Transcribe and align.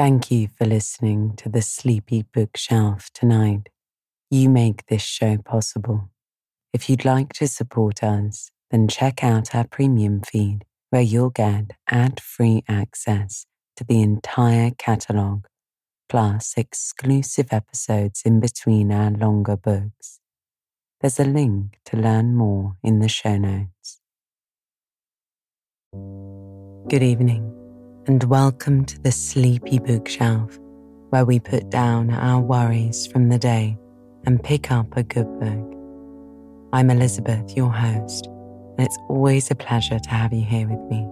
Thank 0.00 0.30
you 0.30 0.48
for 0.48 0.64
listening 0.64 1.36
to 1.36 1.50
the 1.50 1.60
Sleepy 1.60 2.22
Bookshelf 2.22 3.10
tonight. 3.12 3.68
You 4.30 4.48
make 4.48 4.86
this 4.86 5.02
show 5.02 5.36
possible. 5.36 6.08
If 6.72 6.88
you'd 6.88 7.04
like 7.04 7.34
to 7.34 7.46
support 7.46 8.02
us, 8.02 8.50
then 8.70 8.88
check 8.88 9.22
out 9.22 9.54
our 9.54 9.66
premium 9.66 10.22
feed 10.22 10.64
where 10.88 11.02
you'll 11.02 11.28
get 11.28 11.72
ad 11.86 12.18
free 12.18 12.64
access 12.66 13.44
to 13.76 13.84
the 13.84 14.00
entire 14.00 14.70
catalogue, 14.70 15.46
plus 16.08 16.54
exclusive 16.56 17.52
episodes 17.52 18.22
in 18.24 18.40
between 18.40 18.90
our 18.90 19.10
longer 19.10 19.58
books. 19.58 20.18
There's 21.02 21.20
a 21.20 21.24
link 21.24 21.78
to 21.84 21.98
learn 21.98 22.34
more 22.34 22.78
in 22.82 23.00
the 23.00 23.08
show 23.10 23.36
notes. 23.36 24.00
Good 26.88 27.02
evening, 27.02 27.59
and 28.10 28.24
welcome 28.24 28.84
to 28.84 29.00
the 29.02 29.12
Sleepy 29.12 29.78
Bookshelf, 29.78 30.58
where 31.10 31.24
we 31.24 31.38
put 31.38 31.70
down 31.70 32.10
our 32.10 32.40
worries 32.40 33.06
from 33.06 33.28
the 33.28 33.38
day 33.38 33.78
and 34.26 34.42
pick 34.42 34.72
up 34.72 34.96
a 34.96 35.04
good 35.04 35.28
book. 35.38 36.68
I'm 36.72 36.90
Elizabeth, 36.90 37.56
your 37.56 37.72
host, 37.72 38.26
and 38.26 38.80
it's 38.80 38.98
always 39.08 39.48
a 39.52 39.54
pleasure 39.54 40.00
to 40.00 40.10
have 40.10 40.32
you 40.32 40.44
here 40.44 40.66
with 40.66 40.90
me. 40.90 41.06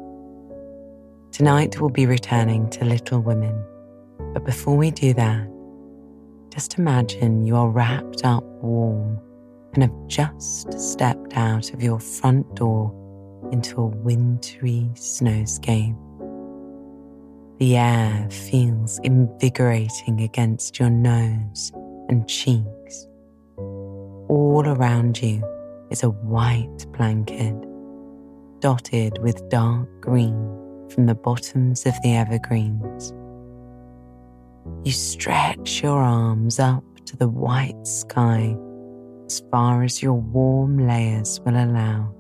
Tonight 1.31 1.81
we'll 1.81 1.91
be 1.91 2.05
returning 2.05 2.69
to 2.71 2.85
Little 2.85 3.21
Women, 3.21 3.65
but 4.35 4.45
before 4.45 4.77
we 4.77 4.91
do 4.91 5.15
that, 5.15 5.49
just 6.53 6.81
imagine 6.81 7.47
you 7.47 7.55
are 7.55 7.71
wrapped 7.71 8.25
up 8.25 8.43
warm 8.61 9.21
and 9.75 9.85
have 9.85 10.07
just 10.09 10.73
stepped 10.73 11.37
out 11.37 11.73
of 11.73 11.81
your 11.81 12.01
front 12.01 12.57
door 12.57 12.93
into 13.53 13.81
a 13.83 13.87
wintry 13.87 14.91
snowscape. 14.95 15.97
The 17.59 17.77
air 17.77 18.29
feels 18.31 18.99
invigorating 19.03 20.21
against 20.21 20.79
your 20.79 20.91
nose 20.91 21.73
and 22.09 22.29
cheeks 22.29 23.09
all 24.29 24.67
around 24.67 25.21
you 25.23 25.43
is 25.91 26.03
a 26.03 26.11
white 26.11 26.87
blanket, 26.93 27.55
dotted 28.61 29.19
with 29.23 29.49
dark 29.49 29.89
green 30.01 30.37
from 30.91 31.07
the 31.07 31.15
bottoms 31.15 31.87
of 31.87 31.95
the 32.03 32.15
evergreens. 32.15 33.13
You 34.85 34.93
stretch 34.93 35.83
your 35.83 35.99
arms 35.99 36.59
up 36.59 36.85
to 37.07 37.17
the 37.17 37.29
white 37.29 37.87
sky 37.87 38.57
as 39.27 39.43
far 39.51 39.83
as 39.83 40.03
your 40.03 40.15
warm 40.15 40.87
layers 40.87 41.41
will 41.41 41.57
allow, 41.57 42.15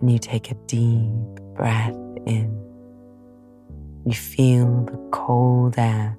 and 0.00 0.10
you 0.10 0.18
take 0.18 0.50
a 0.50 0.54
deep 0.66 1.10
breath 1.54 1.96
in. 2.26 2.61
You 4.04 4.14
feel 4.14 4.84
the 4.84 5.08
cold 5.12 5.78
air 5.78 6.18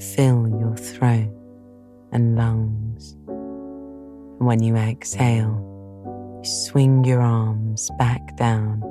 fill 0.00 0.48
your 0.48 0.76
throat 0.76 1.30
and 2.12 2.36
lungs. 2.36 3.12
And 3.28 4.46
when 4.46 4.62
you 4.62 4.76
exhale, 4.76 5.60
you 6.42 6.50
swing 6.50 7.04
your 7.04 7.20
arms 7.20 7.90
back 7.98 8.36
down 8.36 8.82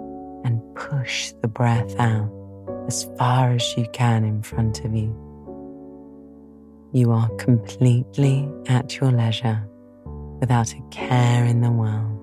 and 0.45 0.61
push 0.75 1.33
the 1.41 1.47
breath 1.47 1.99
out 1.99 2.31
as 2.87 3.09
far 3.17 3.51
as 3.51 3.77
you 3.77 3.87
can 3.93 4.23
in 4.23 4.41
front 4.41 4.83
of 4.85 4.95
you. 4.95 5.13
You 6.93 7.11
are 7.11 7.29
completely 7.37 8.49
at 8.67 8.97
your 8.97 9.11
leisure 9.11 9.67
without 10.39 10.73
a 10.73 10.81
care 10.91 11.45
in 11.45 11.61
the 11.61 11.71
world. 11.71 12.19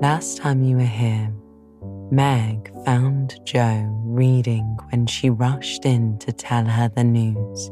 Last 0.00 0.36
time 0.36 0.62
you 0.62 0.76
were 0.76 0.82
here, 0.82 1.32
Meg 2.10 2.72
found 2.86 3.38
Jo 3.44 3.86
reading 4.04 4.78
when 4.90 5.06
she 5.06 5.28
rushed 5.28 5.84
in 5.84 6.18
to 6.20 6.32
tell 6.32 6.64
her 6.64 6.88
the 6.88 7.04
news 7.04 7.70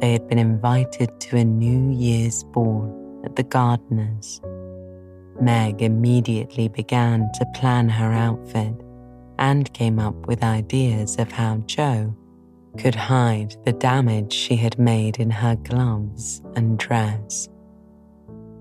they 0.00 0.10
had 0.10 0.26
been 0.26 0.38
invited 0.38 1.20
to 1.20 1.36
a 1.36 1.44
New 1.44 1.96
Year's 1.96 2.42
ball 2.42 3.22
at 3.24 3.36
the 3.36 3.44
Gardiner's. 3.44 4.40
Meg 5.40 5.80
immediately 5.80 6.66
began 6.66 7.30
to 7.34 7.46
plan 7.54 7.88
her 7.88 8.12
outfit 8.12 8.74
and 9.38 9.72
came 9.74 10.00
up 10.00 10.26
with 10.26 10.42
ideas 10.42 11.16
of 11.20 11.30
how 11.30 11.58
Jo 11.66 12.12
could 12.78 12.96
hide 12.96 13.54
the 13.64 13.72
damage 13.72 14.32
she 14.32 14.56
had 14.56 14.76
made 14.76 15.20
in 15.20 15.30
her 15.30 15.54
gloves 15.54 16.42
and 16.56 16.80
dress. 16.80 17.48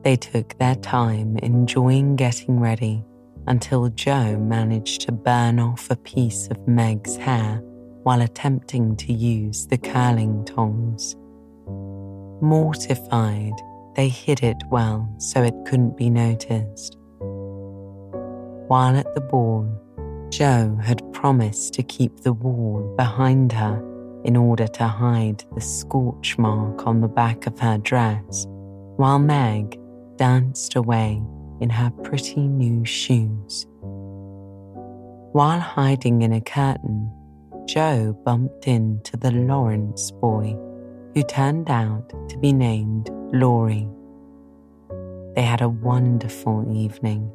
They 0.03 0.15
took 0.15 0.55
their 0.59 0.75
time 0.75 1.37
enjoying 1.39 2.17
getting 2.17 2.59
ready 2.59 3.03
until 3.47 3.89
Jo 3.89 4.37
managed 4.37 5.01
to 5.01 5.11
burn 5.11 5.59
off 5.59 5.89
a 5.89 5.95
piece 5.95 6.47
of 6.47 6.67
Meg's 6.67 7.15
hair 7.15 7.61
while 8.03 8.21
attempting 8.21 8.95
to 8.97 9.13
use 9.13 9.67
the 9.67 9.77
curling 9.77 10.43
tongs. 10.45 11.15
Mortified, 12.41 13.53
they 13.95 14.09
hid 14.09 14.41
it 14.43 14.57
well 14.69 15.13
so 15.17 15.43
it 15.43 15.53
couldn't 15.65 15.97
be 15.97 16.09
noticed. 16.09 16.97
While 18.67 18.95
at 18.95 19.13
the 19.13 19.21
ball, 19.21 19.69
Jo 20.29 20.77
had 20.81 21.01
promised 21.13 21.73
to 21.73 21.83
keep 21.83 22.21
the 22.21 22.33
wall 22.33 22.93
behind 22.97 23.51
her 23.51 23.77
in 24.23 24.37
order 24.37 24.67
to 24.67 24.87
hide 24.87 25.43
the 25.55 25.61
scorch 25.61 26.37
mark 26.37 26.87
on 26.87 27.01
the 27.01 27.07
back 27.07 27.47
of 27.47 27.59
her 27.59 27.77
dress, 27.77 28.45
while 28.95 29.19
Meg 29.19 29.77
danced 30.15 30.75
away 30.75 31.21
in 31.61 31.69
her 31.69 31.91
pretty 32.03 32.47
new 32.47 32.83
shoes. 32.83 33.65
While 35.31 35.59
hiding 35.59 36.23
in 36.23 36.33
a 36.33 36.41
curtain, 36.41 37.09
Jo 37.65 38.13
bumped 38.25 38.67
into 38.67 39.15
the 39.15 39.31
Lawrence 39.31 40.11
boy 40.11 40.57
who 41.13 41.23
turned 41.23 41.69
out 41.69 42.09
to 42.29 42.37
be 42.37 42.51
named 42.51 43.09
Laurie. 43.31 43.87
They 45.35 45.43
had 45.43 45.61
a 45.61 45.69
wonderful 45.69 46.65
evening, 46.75 47.31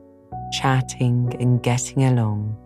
chatting 0.52 1.34
and 1.40 1.62
getting 1.62 2.04
along 2.04 2.56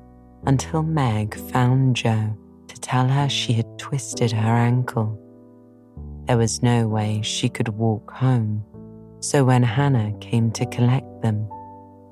until 0.46 0.82
Meg 0.82 1.36
found 1.52 1.94
Jo 1.94 2.36
to 2.66 2.80
tell 2.80 3.06
her 3.06 3.28
she 3.28 3.52
had 3.52 3.78
twisted 3.78 4.32
her 4.32 4.52
ankle. 4.52 5.16
There 6.26 6.38
was 6.38 6.62
no 6.62 6.88
way 6.88 7.20
she 7.22 7.48
could 7.48 7.68
walk 7.68 8.10
home, 8.10 8.64
so 9.20 9.44
when 9.44 9.62
Hannah 9.62 10.12
came 10.20 10.50
to 10.52 10.66
collect 10.66 11.22
them, 11.22 11.48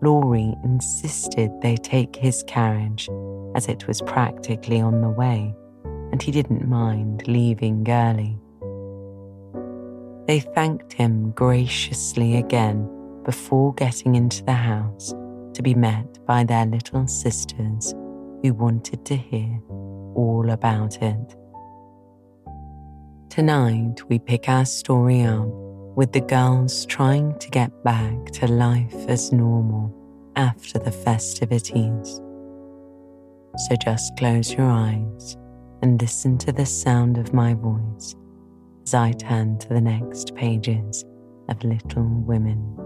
Laurie 0.02 0.54
insisted 0.62 1.50
they 1.60 1.76
take 1.76 2.14
his 2.14 2.44
carriage 2.46 3.08
as 3.54 3.66
it 3.66 3.86
was 3.88 4.00
practically 4.02 4.80
on 4.80 5.00
the 5.00 5.08
way 5.08 5.54
and 6.12 6.22
he 6.22 6.30
didn't 6.30 6.69
mind 6.69 7.26
leaving 7.26 7.84
early. 7.88 8.38
They 10.26 10.41
thanked 10.41 10.92
him 10.92 11.30
graciously 11.32 12.36
again 12.36 12.88
before 13.25 13.75
getting 13.75 14.14
into 14.14 14.44
the 14.44 14.52
house 14.52 15.14
to 15.54 15.62
be 15.62 15.75
met 15.75 16.25
by 16.26 16.44
their 16.44 16.66
little 16.66 17.06
sisters 17.06 17.94
who 18.42 18.54
wanted 18.54 19.04
to 19.06 19.16
hear 19.16 19.60
all 20.14 20.50
about 20.50 21.02
it. 21.02 21.36
Tonight, 23.30 24.02
we 24.08 24.19
pick 24.19 24.48
our 24.48 24.64
story 24.64 25.22
up 25.22 25.48
with 25.98 26.12
the 26.12 26.20
girls 26.20 26.86
trying 26.86 27.36
to 27.41 27.50
get 27.50 27.72
back 27.82 28.26
to 28.26 28.47
life 28.47 28.94
as 29.09 29.32
normal 29.32 29.92
after 30.36 30.78
the 30.78 30.92
festivities. 30.92 32.20
So 33.66 33.75
just 33.82 34.16
close 34.16 34.53
your 34.53 34.70
eyes 34.70 35.37
and 35.82 36.00
listen 36.00 36.38
to 36.38 36.53
the 36.53 36.66
sound 36.66 37.19
of 37.19 37.34
my 37.34 37.54
voice 37.54 38.14
as 38.84 38.94
I 38.94 39.10
turn 39.10 39.58
to 39.58 39.69
the 39.70 39.81
next 39.81 40.37
pages 40.37 41.04
of 41.48 41.64
Little 41.64 42.06
Women. 42.06 42.78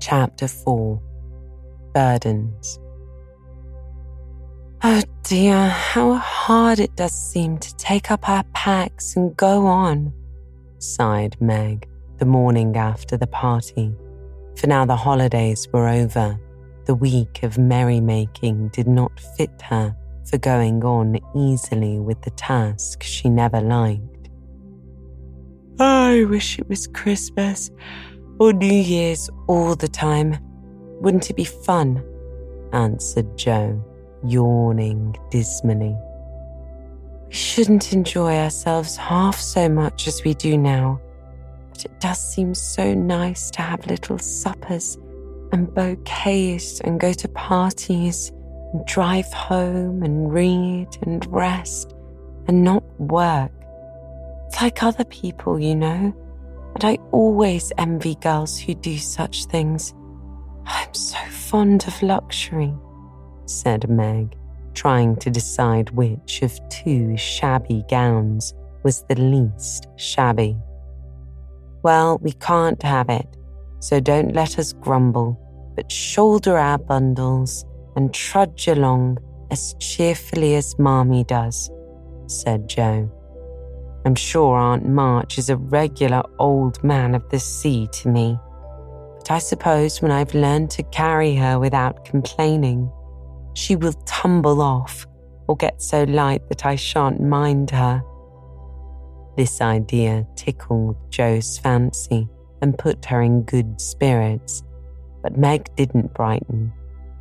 Chapter 0.00 0.48
4 0.48 1.02
Burdens. 1.94 2.78
Oh 4.82 5.02
dear, 5.24 5.68
how 5.68 6.14
hard 6.14 6.78
it 6.78 6.94
does 6.96 7.12
seem 7.12 7.58
to 7.58 7.76
take 7.76 8.10
up 8.10 8.28
our 8.28 8.44
packs 8.54 9.16
and 9.16 9.36
go 9.36 9.66
on 9.66 10.12
sighed 10.78 11.36
Meg 11.40 11.88
the 12.18 12.24
morning 12.24 12.76
after 12.76 13.16
the 13.16 13.26
party. 13.26 13.94
For 14.56 14.66
now 14.66 14.84
the 14.84 14.96
holidays 14.96 15.68
were 15.72 15.88
over. 15.88 16.38
The 16.86 16.94
week 16.94 17.42
of 17.42 17.58
merrymaking 17.58 18.68
did 18.68 18.88
not 18.88 19.20
fit 19.36 19.62
her 19.62 19.94
for 20.28 20.38
going 20.38 20.84
on 20.84 21.18
easily 21.36 21.98
with 21.98 22.20
the 22.22 22.30
task 22.30 23.02
she 23.02 23.28
never 23.28 23.60
liked. 23.60 24.30
I 25.78 26.24
wish 26.24 26.58
it 26.58 26.68
was 26.68 26.86
Christmas 26.86 27.70
or 28.38 28.52
New 28.52 28.72
Year's 28.72 29.28
all 29.46 29.74
the 29.74 29.88
time. 29.88 30.36
Wouldn't 31.00 31.30
it 31.30 31.36
be 31.36 31.44
fun? 31.44 32.04
answered 32.72 33.36
Jo, 33.36 33.82
yawning 34.24 35.16
dismally. 35.30 35.96
We 37.26 37.34
shouldn't 37.34 37.92
enjoy 37.92 38.36
ourselves 38.36 38.96
half 38.96 39.38
so 39.38 39.68
much 39.68 40.06
as 40.06 40.22
we 40.24 40.34
do 40.34 40.56
now, 40.56 41.00
but 41.70 41.84
it 41.84 42.00
does 42.00 42.18
seem 42.18 42.54
so 42.54 42.94
nice 42.94 43.50
to 43.52 43.62
have 43.62 43.86
little 43.86 44.18
suppers 44.18 44.96
and 45.52 45.72
bouquets 45.74 46.80
and 46.80 47.00
go 47.00 47.12
to 47.12 47.28
parties 47.28 48.32
and 48.72 48.84
drive 48.86 49.32
home 49.32 50.02
and 50.02 50.32
read 50.32 50.88
and 51.02 51.26
rest 51.32 51.94
and 52.46 52.64
not 52.64 52.82
work. 53.00 53.52
It's 54.46 54.60
like 54.60 54.82
other 54.82 55.04
people, 55.04 55.58
you 55.60 55.74
know, 55.74 56.14
and 56.78 56.84
I 56.84 57.02
always 57.10 57.72
envy 57.76 58.14
girls 58.14 58.56
who 58.56 58.72
do 58.72 58.98
such 58.98 59.46
things. 59.46 59.94
I'm 60.64 60.94
so 60.94 61.18
fond 61.28 61.84
of 61.88 62.00
luxury, 62.02 62.72
said 63.46 63.90
Meg 63.90 64.36
trying 64.74 65.16
to 65.16 65.28
decide 65.28 65.90
which 65.90 66.40
of 66.42 66.56
two 66.68 67.16
shabby 67.16 67.82
gowns 67.90 68.54
was 68.84 69.02
the 69.08 69.16
least 69.16 69.88
shabby. 69.96 70.56
Well, 71.82 72.18
we 72.22 72.30
can't 72.30 72.80
have 72.84 73.08
it, 73.08 73.26
so 73.80 73.98
don't 73.98 74.36
let 74.36 74.56
us 74.56 74.72
grumble, 74.72 75.36
but 75.74 75.90
shoulder 75.90 76.56
our 76.56 76.78
bundles 76.78 77.64
and 77.96 78.14
trudge 78.14 78.68
along 78.68 79.18
as 79.50 79.74
cheerfully 79.80 80.54
as 80.54 80.78
Marmee 80.78 81.24
does, 81.24 81.72
said 82.28 82.68
Jo. 82.68 83.10
I'm 84.04 84.14
sure 84.14 84.56
Aunt 84.56 84.86
March 84.86 85.38
is 85.38 85.50
a 85.50 85.56
regular 85.56 86.22
old 86.38 86.82
man 86.82 87.14
of 87.14 87.28
the 87.30 87.38
sea 87.40 87.88
to 87.92 88.08
me, 88.08 88.38
but 89.18 89.30
I 89.30 89.38
suppose 89.38 90.00
when 90.00 90.12
I've 90.12 90.34
learned 90.34 90.70
to 90.72 90.82
carry 90.84 91.34
her 91.34 91.58
without 91.58 92.04
complaining, 92.04 92.90
she 93.54 93.76
will 93.76 93.92
tumble 94.06 94.62
off 94.62 95.06
or 95.48 95.56
get 95.56 95.82
so 95.82 96.04
light 96.04 96.48
that 96.48 96.64
I 96.64 96.76
shan't 96.76 97.20
mind 97.20 97.70
her. 97.70 98.02
This 99.36 99.60
idea 99.60 100.26
tickled 100.36 100.96
Jo's 101.10 101.58
fancy 101.58 102.28
and 102.62 102.78
put 102.78 103.04
her 103.06 103.22
in 103.22 103.42
good 103.42 103.80
spirits, 103.80 104.62
but 105.22 105.36
Meg 105.36 105.68
didn't 105.76 106.14
brighten, 106.14 106.72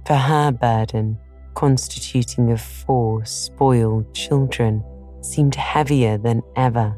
for 0.05 0.15
her 0.15 0.51
burden, 0.51 1.17
constituting 1.53 2.51
of 2.51 2.61
four 2.61 3.25
spoiled 3.25 4.13
children, 4.13 4.83
seemed 5.31 5.55
heavier 5.55 6.17
than 6.17 6.41
ever. 6.55 6.95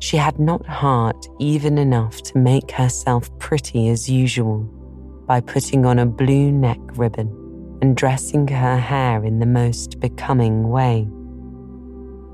She 0.00 0.16
had 0.16 0.38
not 0.38 0.66
heart 0.66 1.28
even 1.38 1.78
enough 1.78 2.22
to 2.22 2.38
make 2.38 2.72
herself 2.72 3.30
pretty 3.38 3.88
as 3.88 4.10
usual 4.10 4.60
by 5.26 5.40
putting 5.40 5.86
on 5.86 5.98
a 5.98 6.06
blue 6.06 6.50
neck 6.50 6.80
ribbon 6.96 7.28
and 7.80 7.96
dressing 7.96 8.46
her 8.48 8.76
hair 8.76 9.24
in 9.24 9.38
the 9.38 9.46
most 9.46 10.00
becoming 10.00 10.68
way. 10.70 11.02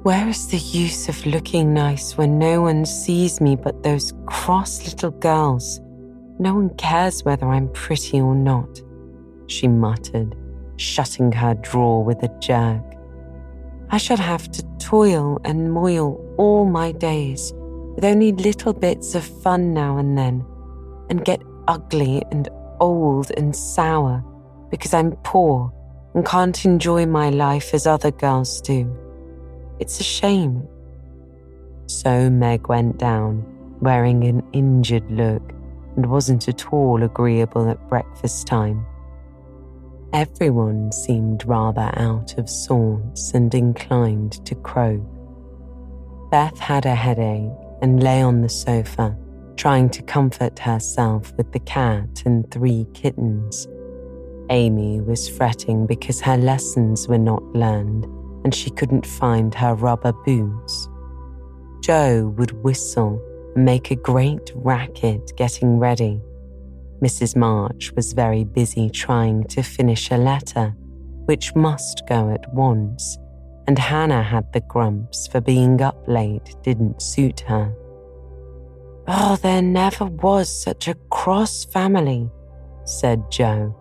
Where 0.03 0.29
is 0.29 0.49
the 0.49 0.59
use 0.59 1.09
of 1.09 1.27
looking 1.27 1.75
nice 1.75 2.17
when 2.17 2.39
no 2.39 2.63
one 2.63 2.87
sees 2.87 3.41
me 3.41 3.57
but 3.57 3.83
those 3.83 4.13
cross 4.27 4.85
little 4.87 5.11
girls? 5.11 5.81
No 6.39 6.55
one 6.55 6.71
cares 6.77 7.25
whether 7.25 7.47
I'm 7.49 7.69
pretty 7.73 8.21
or 8.21 8.35
not, 8.35 8.81
she 9.49 9.69
muttered, 9.69 10.35
shutting 10.77 11.33
her 11.33 11.55
drawer 11.55 12.05
with 12.05 12.23
a 12.23 12.29
jerk. 12.39 12.85
I 13.91 13.97
shall 13.97 14.19
have 14.19 14.51
to 14.53 14.63
toil 14.79 15.41
and 15.45 15.73
moil 15.73 16.23
all 16.37 16.67
my 16.67 16.93
days 16.93 17.53
with 17.95 18.05
only 18.05 18.33
little 18.33 18.73
bits 18.73 19.15
of 19.15 19.25
fun 19.25 19.73
now 19.73 19.97
and 19.97 20.17
then, 20.17 20.45
and 21.09 21.25
get 21.25 21.43
ugly 21.67 22.23
and 22.31 22.49
old 22.81 23.31
and 23.37 23.57
sour 23.57 24.23
because 24.71 24.93
I'm 24.93 25.13
poor 25.25 25.73
and 26.15 26.25
can't 26.25 26.65
enjoy 26.65 27.07
my 27.07 27.31
life 27.31 27.73
as 27.73 27.87
other 27.87 28.11
girls 28.11 28.61
do. 28.61 28.95
It's 29.79 30.01
a 30.01 30.05
shame. 30.05 30.67
So 31.87 32.29
Meg 32.29 32.69
went 32.69 32.99
down, 32.99 33.45
wearing 33.81 34.25
an 34.25 34.43
injured 34.53 35.11
look 35.11 35.43
and 35.97 36.07
wasn't 36.07 36.49
at 36.49 36.73
all 36.73 37.03
agreeable 37.03 37.69
at 37.69 37.89
breakfast 37.89 38.47
time. 38.47 38.85
Everyone 40.13 40.91
seemed 40.93 41.45
rather 41.47 41.91
out 41.97 42.39
of 42.39 42.49
sorts 42.49 43.33
and 43.35 43.55
inclined 43.55 44.45
to 44.47 44.55
croak. 44.55 45.03
Beth 46.31 46.59
had 46.59 46.87
a 46.87 46.95
headache 46.95 47.51
and 47.83 48.03
lay 48.03 48.23
on 48.23 48.41
the 48.41 48.49
sofa, 48.49 49.17
trying 49.57 49.91
to 49.91 50.03
comfort 50.03 50.59
herself 50.59 51.33
with 51.37 51.53
the 51.53 51.61
cat 51.61 52.23
and 52.25 52.51
three 52.51 52.87
kittens 52.95 53.67
Amy 54.51 55.01
was 55.01 55.29
fretting 55.29 55.87
because 55.87 56.21
her 56.21 56.37
lessons 56.37 57.07
were 57.07 57.19
not 57.19 57.43
learned 57.55 58.05
and 58.45 58.55
she 58.55 58.71
couldn't 58.71 59.07
find 59.07 59.55
her 59.55 59.75
rubber 59.75 60.13
boots. 60.25 60.89
Jo 61.81 62.33
would 62.39 62.53
whistle 62.63 63.21
and 63.55 63.65
make 63.65 63.91
a 63.91 63.97
great 63.97 64.53
racket 64.55 65.33
getting 65.37 65.79
ready. 65.79 66.21
Mrs. 67.03 67.37
March 67.37 67.93
was 67.95 68.13
very 68.13 68.45
busy 68.45 68.91
trying 68.91 69.45
to 69.45 69.63
finish 69.63 70.11
a 70.11 70.17
letter, 70.17 70.75
which 71.27 71.55
must 71.55 72.03
go 72.09 72.31
at 72.31 72.53
once, 72.53 73.19
and 73.67 73.79
Hannah 73.79 74.23
had 74.23 74.53
the 74.53 74.61
grumps 74.61 75.27
for 75.27 75.41
being 75.41 75.81
up 75.81 76.03
late 76.09 76.57
didn't 76.63 77.03
suit 77.03 77.41
her. 77.41 77.73
Oh, 79.07 79.37
there 79.41 79.63
never 79.63 80.07
was 80.07 80.49
such 80.63 80.89
a 80.89 80.97
cross 81.11 81.65
family, 81.65 82.31
said 82.85 83.31
Jo 83.31 83.75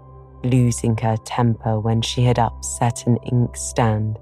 losing 0.44 0.98
her 0.98 1.18
temper 1.26 1.80
when 1.80 2.02
she 2.02 2.24
had 2.24 2.40
upset 2.40 3.06
an 3.08 3.18
inkstand, 3.32 4.18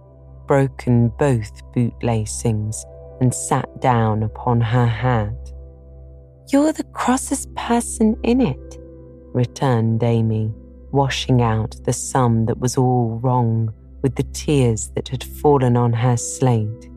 broken 0.47 1.09
both 1.19 1.51
bootlacings, 1.73 2.83
and 3.21 3.33
sat 3.33 3.81
down 3.81 4.23
upon 4.23 4.61
her 4.61 4.85
hat. 4.85 5.51
You're 6.51 6.73
the 6.73 6.83
crossest 6.85 7.53
person 7.55 8.17
in 8.23 8.41
it, 8.41 8.77
returned 9.35 10.01
Amy, 10.01 10.51
washing 10.91 11.41
out 11.41 11.75
the 11.83 11.93
sum 11.93 12.45
that 12.45 12.57
was 12.57 12.77
all 12.77 13.19
wrong 13.21 13.71
with 14.01 14.15
the 14.15 14.23
tears 14.23 14.89
that 14.95 15.09
had 15.09 15.23
fallen 15.23 15.75
on 15.75 15.93
her 15.93 16.17
slate. 16.17 16.89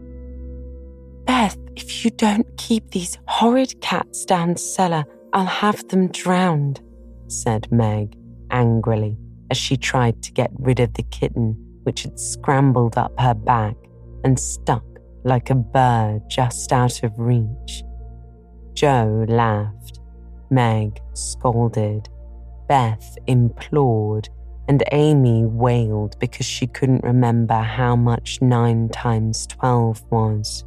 Beth, 1.26 1.58
if 1.76 2.04
you 2.04 2.10
don't 2.12 2.46
keep 2.56 2.90
these 2.90 3.18
horrid 3.26 3.80
cats 3.80 4.24
down 4.24 4.56
cellar, 4.56 5.04
I'll 5.32 5.46
have 5.46 5.86
them 5.88 6.08
drowned, 6.08 6.80
said 7.26 7.70
Meg, 7.70 8.16
angrily 8.50 9.18
as 9.50 9.56
she 9.56 9.76
tried 9.76 10.22
to 10.22 10.32
get 10.32 10.50
rid 10.58 10.80
of 10.80 10.94
the 10.94 11.02
kitten 11.04 11.56
which 11.82 12.02
had 12.02 12.20
scrambled 12.20 12.98
up 12.98 13.18
her 13.18 13.34
back 13.34 13.74
and 14.24 14.38
stuck 14.38 14.84
like 15.24 15.50
a 15.50 15.54
bird 15.54 16.20
just 16.28 16.72
out 16.72 17.02
of 17.02 17.12
reach. 17.18 17.82
Jo 18.74 19.24
laughed, 19.28 20.00
Meg 20.50 21.00
scolded, 21.14 22.08
Beth 22.68 23.16
implored, 23.26 24.28
and 24.68 24.84
Amy 24.92 25.46
wailed 25.46 26.18
because 26.18 26.46
she 26.46 26.66
couldn't 26.66 27.02
remember 27.02 27.54
how 27.54 27.96
much 27.96 28.40
nine 28.42 28.88
times 28.90 29.46
twelve 29.46 30.04
was. 30.10 30.64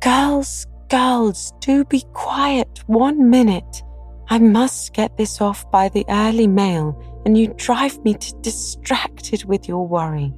Girls, 0.00 0.66
girls, 0.88 1.52
do 1.60 1.84
be 1.84 2.04
quiet 2.12 2.80
one 2.86 3.30
minute, 3.30 3.82
I 4.28 4.40
must 4.40 4.92
get 4.92 5.16
this 5.16 5.40
off 5.40 5.70
by 5.70 5.88
the 5.88 6.04
early 6.08 6.48
mail, 6.48 7.00
and 7.24 7.38
you 7.38 7.54
drive 7.56 8.02
me 8.04 8.14
to 8.14 8.34
distracted 8.40 9.44
with 9.44 9.68
your 9.68 9.86
worry, 9.86 10.34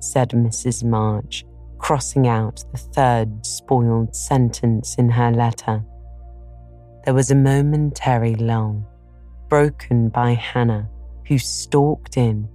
said 0.00 0.30
Mrs. 0.30 0.84
March, 0.84 1.44
crossing 1.78 2.28
out 2.28 2.64
the 2.70 2.78
third 2.78 3.44
spoiled 3.44 4.14
sentence 4.14 4.94
in 4.96 5.10
her 5.10 5.32
letter. 5.32 5.84
There 7.04 7.14
was 7.14 7.32
a 7.32 7.34
momentary 7.34 8.36
lull, 8.36 8.86
broken 9.48 10.08
by 10.08 10.32
Hannah, 10.32 10.88
who 11.26 11.38
stalked 11.38 12.16
in, 12.16 12.48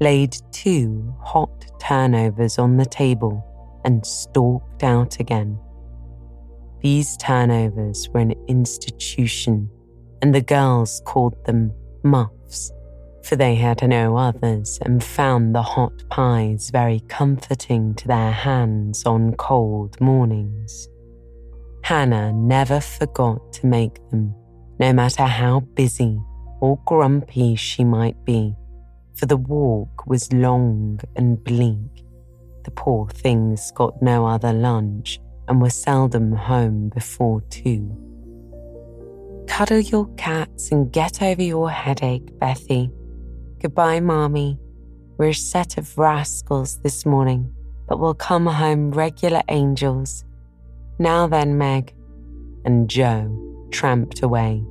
laid 0.00 0.36
two 0.52 1.14
hot 1.20 1.66
turnovers 1.80 2.58
on 2.58 2.76
the 2.76 2.86
table, 2.86 3.44
and 3.84 4.04
stalked 4.06 4.82
out 4.82 5.18
again. 5.20 5.58
These 6.80 7.16
turnovers 7.16 8.08
were 8.08 8.20
an 8.20 8.34
institution 8.48 9.70
and 10.22 10.34
the 10.34 10.40
girls 10.40 11.02
called 11.04 11.44
them 11.44 11.72
muffs, 12.04 12.72
for 13.24 13.36
they 13.36 13.56
had 13.56 13.86
no 13.86 14.16
others 14.16 14.78
and 14.82 15.02
found 15.02 15.54
the 15.54 15.62
hot 15.62 16.02
pies 16.10 16.70
very 16.70 17.00
comforting 17.08 17.94
to 17.94 18.08
their 18.08 18.30
hands 18.30 19.04
on 19.04 19.34
cold 19.34 20.00
mornings. 20.00 20.88
Hannah 21.82 22.32
never 22.32 22.80
forgot 22.80 23.52
to 23.54 23.66
make 23.66 23.94
them, 24.10 24.32
no 24.78 24.92
matter 24.92 25.24
how 25.24 25.60
busy 25.60 26.20
or 26.62 26.78
grumpy 26.86 27.56
she 27.56 27.82
might 27.82 28.24
be, 28.24 28.54
for 29.16 29.26
the 29.26 29.36
walk 29.36 30.06
was 30.06 30.32
long 30.32 31.00
and 31.16 31.42
bleak. 31.42 32.06
The 32.62 32.70
poor 32.70 33.08
things 33.08 33.72
got 33.72 34.00
no 34.00 34.24
other 34.26 34.52
lunch 34.52 35.18
and 35.48 35.60
were 35.60 35.70
seldom 35.70 36.30
home 36.30 36.88
before 36.90 37.40
two. 37.50 37.90
Cuddle 39.48 39.80
your 39.80 40.06
cats 40.14 40.70
and 40.70 40.92
get 40.92 41.20
over 41.20 41.42
your 41.42 41.68
headache, 41.68 42.38
Bethy. 42.38 42.92
Goodbye, 43.60 43.98
Marmee. 43.98 44.56
We're 45.18 45.30
a 45.30 45.34
set 45.34 45.78
of 45.78 45.98
rascals 45.98 46.78
this 46.82 47.04
morning, 47.04 47.52
but 47.88 47.98
we'll 47.98 48.14
come 48.14 48.46
home 48.46 48.92
regular 48.92 49.42
angels. 49.48 50.24
Now 51.00 51.26
then, 51.26 51.58
Meg. 51.58 51.92
And 52.64 52.88
Jo 52.88 53.66
tramped 53.72 54.22
away, 54.22 54.64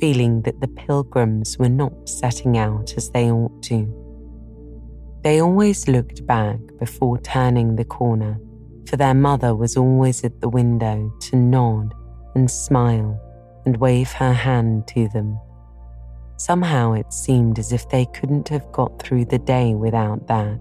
feeling 0.00 0.42
that 0.42 0.60
the 0.60 0.68
pilgrims 0.68 1.58
were 1.58 1.68
not 1.68 2.08
setting 2.08 2.58
out 2.58 2.94
as 2.96 3.10
they 3.10 3.30
ought 3.30 3.62
to. 3.64 3.86
They 5.22 5.40
always 5.40 5.88
looked 5.88 6.26
back 6.26 6.58
before 6.78 7.18
turning 7.18 7.76
the 7.76 7.84
corner, 7.84 8.38
for 8.86 8.96
their 8.96 9.14
mother 9.14 9.54
was 9.54 9.76
always 9.76 10.22
at 10.24 10.40
the 10.40 10.48
window 10.48 11.12
to 11.22 11.36
nod 11.36 11.94
and 12.34 12.50
smile 12.50 13.20
and 13.64 13.76
wave 13.78 14.12
her 14.12 14.32
hand 14.32 14.86
to 14.88 15.08
them. 15.08 15.38
Somehow 16.38 16.92
it 16.92 17.12
seemed 17.12 17.58
as 17.58 17.72
if 17.72 17.88
they 17.88 18.06
couldn't 18.06 18.48
have 18.48 18.70
got 18.72 19.02
through 19.02 19.24
the 19.24 19.38
day 19.38 19.74
without 19.74 20.26
that. 20.28 20.60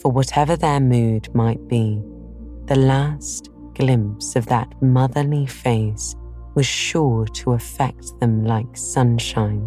For 0.00 0.10
whatever 0.10 0.56
their 0.56 0.80
mood 0.80 1.32
might 1.34 1.68
be, 1.68 2.02
the 2.64 2.76
last 2.76 3.50
glimpse 3.74 4.36
of 4.36 4.46
that 4.46 4.80
motherly 4.82 5.46
face 5.46 6.16
was 6.60 6.66
sure 6.66 7.26
to 7.26 7.52
affect 7.52 8.20
them 8.20 8.44
like 8.44 8.76
sunshine. 8.76 9.66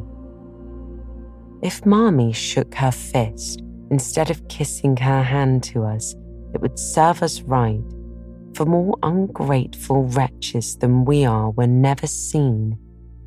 If 1.62 1.86
Marmee 1.86 2.34
shook 2.34 2.76
her 2.76 2.92
fist 2.92 3.64
Instead 3.94 4.32
of 4.32 4.48
kissing 4.48 4.98
her 4.98 5.22
hand 5.22 5.62
to 5.62 5.84
us, 5.84 6.16
it 6.52 6.60
would 6.62 6.80
serve 6.80 7.22
us 7.22 7.42
right, 7.42 7.84
for 8.56 8.66
more 8.66 8.98
ungrateful 9.04 10.06
wretches 10.06 10.78
than 10.78 11.06
we 11.06 11.26
are 11.26 11.52
were 11.52 11.68
never 11.68 12.08
seen, 12.08 12.76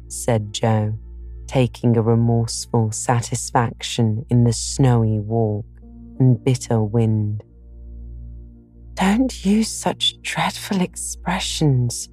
said 0.09 0.53
Jo, 0.53 0.99
taking 1.47 1.97
a 1.97 2.03
remorseful 2.03 2.91
satisfaction 2.91 4.27
in 4.29 4.43
the 4.43 4.53
snowy 4.53 5.21
walk 5.21 5.67
and 6.19 6.43
bitter 6.43 6.83
wind. 6.83 7.45
Don't 8.95 9.45
use 9.45 9.71
such 9.71 10.21
dreadful 10.23 10.81
expressions, 10.81 12.09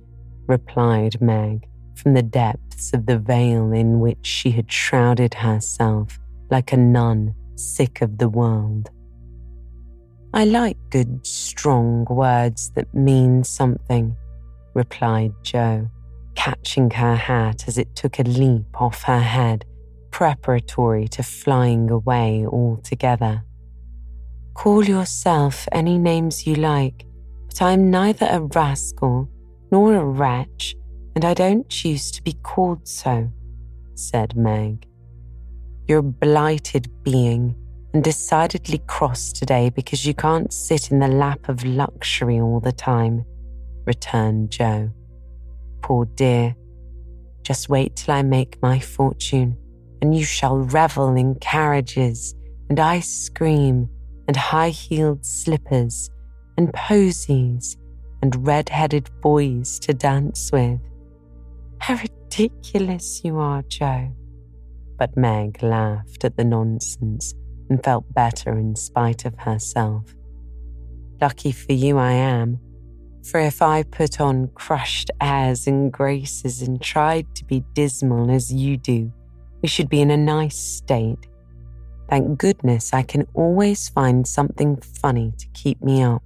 replied 0.47 1.21
Meg 1.21 1.67
from 1.95 2.13
the 2.13 2.23
depths 2.23 2.93
of 2.93 3.05
the 3.05 3.19
veil 3.19 3.71
in 3.71 4.00
which 4.00 4.25
she 4.25 4.51
had 4.51 4.71
shrouded 4.71 5.33
herself 5.33 6.19
like 6.50 6.73
a 6.73 6.77
nun 6.77 7.33
sick 7.55 8.01
of 8.01 8.17
the 8.17 8.29
world. 8.29 8.89
I 10.33 10.45
like 10.45 10.77
good, 10.89 11.25
strong 11.25 12.05
words 12.09 12.71
that 12.71 12.93
mean 12.93 13.43
something, 13.43 14.15
replied 14.73 15.33
Jo, 15.43 15.88
catching 16.35 16.89
her 16.91 17.15
hat 17.15 17.67
as 17.67 17.77
it 17.77 17.95
took 17.95 18.17
a 18.17 18.23
leap 18.23 18.81
off 18.81 19.03
her 19.03 19.19
head, 19.19 19.65
preparatory 20.09 21.07
to 21.09 21.21
flying 21.21 21.91
away 21.91 22.45
altogether. 22.47 23.43
Call 24.55 24.83
yourself 24.83 25.67
any 25.71 25.97
names 25.97 26.47
you 26.47 26.55
like, 26.55 27.05
but 27.47 27.62
I 27.62 27.73
am 27.73 27.91
neither 27.91 28.27
a 28.29 28.41
rascal 28.41 29.29
nor 29.74 29.96
a 29.96 30.06
wretch, 30.06 30.75
and 31.15 31.25
I 31.25 31.34
don't 31.34 31.68
choose 31.68 32.12
to 32.12 32.22
be 32.22 32.34
called 32.44 32.88
so, 32.88 33.32
said 33.96 34.38
Meg. 34.38 34.86
You're 35.88 35.98
a 35.98 36.03
blighted 36.03 36.92
being 37.01 37.56
and 37.92 38.03
decidedly 38.03 38.84
cross 38.86 39.32
today 39.32 39.72
because 39.72 40.06
you 40.06 40.13
can't 40.13 40.53
sit 40.53 40.92
in 40.92 41.00
the 41.00 41.08
lap 41.08 41.50
of 41.50 41.65
luxury 41.65 42.39
all 42.39 42.60
the 42.60 42.72
time, 42.72 43.25
returned 43.88 44.51
Jo. 44.51 44.92
Poor 45.82 46.06
dear. 46.06 46.56
Just 47.42 47.68
wait 47.68 47.96
till 47.96 48.13
I 48.13 48.22
make 48.22 48.62
my 48.62 48.80
fortune, 48.80 49.58
and 50.03 50.15
you 50.15 50.24
shall 50.24 50.60
revel 50.60 51.15
in 51.15 51.34
carriages 51.39 52.36
and 52.70 52.80
ice 52.80 53.27
cream 53.27 53.89
and 54.27 54.38
high 54.38 54.70
heeled 54.70 55.25
slippers 55.25 56.12
and 56.60 56.72
posies 56.75 57.75
and 58.24 58.48
red 58.48 58.70
headed 58.70 59.10
boys 59.20 59.77
to 59.80 59.94
dance 59.94 60.50
with. 60.53 60.80
How 61.80 61.96
ridiculous 61.96 63.20
you 63.22 63.38
are, 63.38 63.63
Jo. 63.63 64.15
But 64.98 65.18
Meg 65.18 65.62
laughed 65.62 66.24
at 66.24 66.38
the 66.38 66.46
nonsense 66.46 67.34
and 67.70 67.84
felt 67.84 68.06
better 68.13 68.58
in 68.58 68.77
spite 68.77 69.25
of 69.25 69.38
herself. 69.38 70.15
Lucky 71.20 71.51
for 71.51 71.74
you, 71.74 71.98
I 71.98 72.13
am. 72.13 72.62
For 73.30 73.42
if 73.42 73.62
I 73.62 73.84
put 73.84 74.22
on 74.22 74.48
crushed 74.56 75.12
airs 75.20 75.68
and 75.68 75.92
graces 75.92 76.62
and 76.62 76.82
tried 76.82 77.36
to 77.36 77.44
be 77.44 77.65
dismal 77.74 78.32
as 78.32 78.53
you 78.53 78.77
do, 78.77 79.12
we 79.62 79.68
should 79.68 79.89
be 79.89 80.00
in 80.00 80.12
a 80.12 80.18
nice 80.18 80.58
state. 80.58 81.27
Thank 82.10 82.39
goodness 82.39 82.94
I 82.94 83.01
can 83.01 83.27
always 83.34 83.89
find 83.89 84.25
something 84.25 84.77
funny 84.77 85.34
to 85.38 85.48
keep 85.53 85.82
me 85.84 86.01
up. 86.03 86.24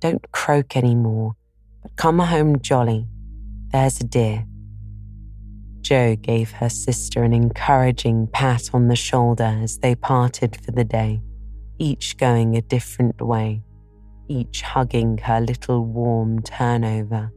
Don't 0.00 0.32
croak 0.32 0.76
any 0.76 0.94
more, 0.94 1.36
but 1.82 1.94
come 1.96 2.18
home 2.18 2.58
jolly. 2.60 3.06
There's 3.70 4.00
a 4.00 4.04
dear. 4.04 4.46
Jo 5.82 6.16
gave 6.16 6.52
her 6.52 6.70
sister 6.70 7.22
an 7.22 7.34
encouraging 7.34 8.28
pat 8.28 8.70
on 8.72 8.88
the 8.88 8.96
shoulder 8.96 9.58
as 9.62 9.78
they 9.78 9.94
parted 9.94 10.56
for 10.64 10.70
the 10.72 10.84
day, 10.84 11.20
each 11.78 12.16
going 12.16 12.56
a 12.56 12.62
different 12.62 13.20
way, 13.20 13.62
each 14.26 14.62
hugging 14.62 15.18
her 15.18 15.40
little 15.40 15.84
warm 15.84 16.40
turnover, 16.42 17.30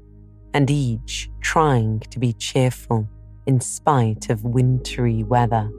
and 0.54 0.70
each 0.72 1.30
trying 1.42 2.00
to 2.12 2.18
be 2.20 2.32
cheerful 2.32 3.08
in 3.46 3.60
spite 3.60 4.30
of 4.30 4.46
wintry 4.46 5.24
weather, 5.24 5.70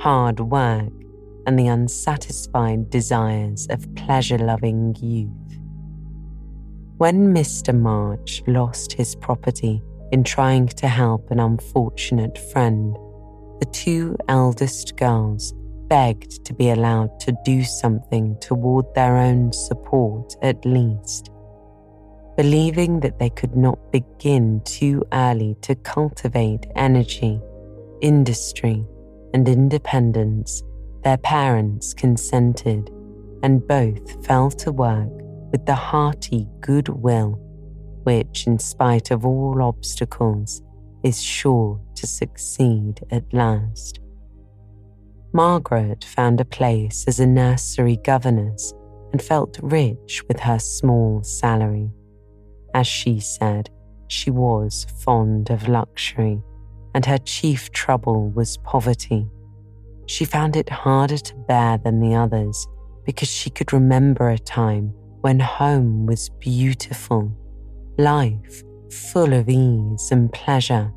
hard 0.00 0.40
work, 0.40 0.92
and 1.46 1.58
the 1.58 1.66
unsatisfied 1.66 2.90
desires 2.90 3.66
of 3.70 3.94
pleasure 3.94 4.36
loving 4.36 4.94
youth. 5.00 5.45
When 6.98 7.34
Mr. 7.34 7.78
March 7.78 8.42
lost 8.46 8.94
his 8.94 9.14
property, 9.16 9.82
in 10.12 10.24
trying 10.24 10.68
to 10.68 10.88
help 10.88 11.30
an 11.30 11.40
unfortunate 11.40 12.38
friend, 12.38 12.96
the 13.60 13.68
two 13.70 14.16
eldest 14.28 14.96
girls 14.96 15.52
begged 15.88 16.42
to 16.46 16.54
be 16.54 16.70
allowed 16.70 17.20
to 17.20 17.36
do 17.44 17.64
something 17.64 18.38
toward 18.40 18.86
their 18.94 19.18
own 19.18 19.52
support 19.52 20.36
at 20.40 20.64
least. 20.64 21.28
Believing 22.34 23.00
that 23.00 23.18
they 23.18 23.28
could 23.28 23.56
not 23.56 23.92
begin 23.92 24.62
too 24.64 25.04
early 25.12 25.54
to 25.60 25.74
cultivate 25.74 26.66
energy, 26.76 27.42
industry, 28.00 28.86
and 29.34 29.46
independence, 29.46 30.62
their 31.04 31.18
parents 31.18 31.92
consented, 31.92 32.90
and 33.42 33.68
both 33.68 34.24
fell 34.24 34.50
to 34.52 34.72
work 34.72 35.15
with 35.50 35.64
the 35.66 35.74
hearty 35.74 36.48
goodwill 36.60 37.40
which, 38.06 38.46
in 38.46 38.56
spite 38.56 39.10
of 39.10 39.26
all 39.26 39.60
obstacles, 39.60 40.62
is 41.02 41.20
sure 41.20 41.80
to 41.96 42.06
succeed 42.06 43.00
at 43.10 43.24
last. 43.32 43.98
Margaret 45.32 46.04
found 46.04 46.40
a 46.40 46.44
place 46.44 47.04
as 47.08 47.18
a 47.18 47.26
nursery 47.26 47.96
governess 48.04 48.72
and 49.10 49.20
felt 49.20 49.58
rich 49.60 50.22
with 50.28 50.38
her 50.38 50.60
small 50.60 51.20
salary. 51.24 51.90
As 52.74 52.86
she 52.86 53.18
said, 53.18 53.70
she 54.06 54.30
was 54.30 54.86
fond 55.04 55.50
of 55.50 55.66
luxury, 55.66 56.40
and 56.94 57.04
her 57.06 57.18
chief 57.18 57.72
trouble 57.72 58.30
was 58.30 58.56
poverty. 58.58 59.28
She 60.06 60.24
found 60.24 60.54
it 60.54 60.68
harder 60.68 61.18
to 61.18 61.34
bear 61.48 61.76
than 61.78 61.98
the 61.98 62.14
others 62.14 62.68
because 63.04 63.28
she 63.28 63.50
could 63.50 63.72
remember 63.72 64.30
a 64.30 64.38
time 64.38 64.94
when 65.26 65.40
home 65.40 66.06
was 66.06 66.28
beautiful 66.38 67.36
life 67.98 68.62
full 69.10 69.32
of 69.32 69.48
ease 69.48 70.12
and 70.12 70.32
pleasure 70.32 70.92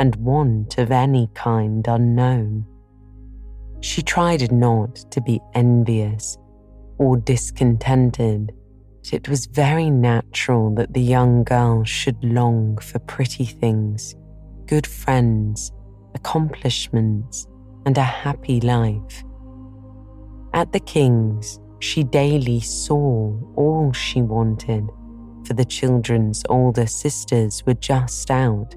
and 0.00 0.16
want 0.16 0.78
of 0.78 0.90
any 0.90 1.30
kind 1.34 1.86
unknown. 1.86 2.66
She 3.80 4.02
tried 4.02 4.50
not 4.50 4.96
to 5.12 5.20
be 5.20 5.38
envious 5.54 6.36
or 6.98 7.18
discontented, 7.18 8.50
but 9.04 9.12
it 9.12 9.28
was 9.28 9.46
very 9.46 9.90
natural 9.90 10.74
that 10.74 10.92
the 10.92 11.00
young 11.16 11.44
girl 11.44 11.84
should 11.84 12.18
long 12.24 12.78
for 12.78 12.98
pretty 12.98 13.44
things, 13.44 14.16
good 14.66 14.88
friends, 14.88 15.70
accomplishments, 16.16 17.46
and 17.86 17.96
a 17.96 18.02
happy 18.02 18.60
life. 18.60 19.22
At 20.52 20.72
the 20.72 20.80
King's, 20.80 21.60
she 21.80 22.02
daily 22.02 22.60
saw 22.60 23.32
all 23.56 23.92
she 23.92 24.22
wanted 24.22 24.88
for 25.48 25.54
the 25.54 25.64
children's 25.64 26.44
older 26.50 26.86
sisters 26.86 27.64
were 27.64 27.74
just 27.74 28.30
out, 28.30 28.74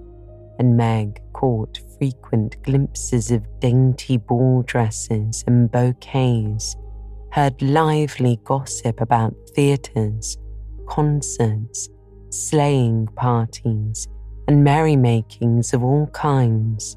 and 0.58 0.77
Meg 0.77 1.22
caught 1.34 1.81
frequent 1.98 2.62
glimpses 2.63 3.29
of 3.29 3.46
dainty 3.60 4.15
ball 4.15 4.63
dresses 4.63 5.43
and 5.48 5.70
bouquets, 5.70 6.77
heard 7.31 7.62
lively 7.62 8.39
gossip 8.46 9.01
about 9.01 9.36
theatres, 9.53 10.38
concerts, 10.88 11.89
sleighing 12.29 13.08
parties, 13.17 14.08
and 14.48 14.63
merrymakings 14.65 15.74
of 15.74 15.84
all 15.84 16.08
kinds, 16.13 16.96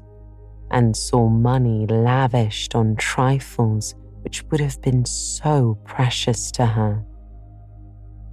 and 0.71 0.95
saw 0.95 1.27
money 1.27 1.85
lavished 1.87 2.75
on 2.75 2.95
trifles 2.95 3.93
which 4.25 4.43
would 4.49 4.59
have 4.59 4.81
been 4.81 5.05
so 5.05 5.77
precious 5.85 6.49
to 6.49 6.65
her. 6.65 7.05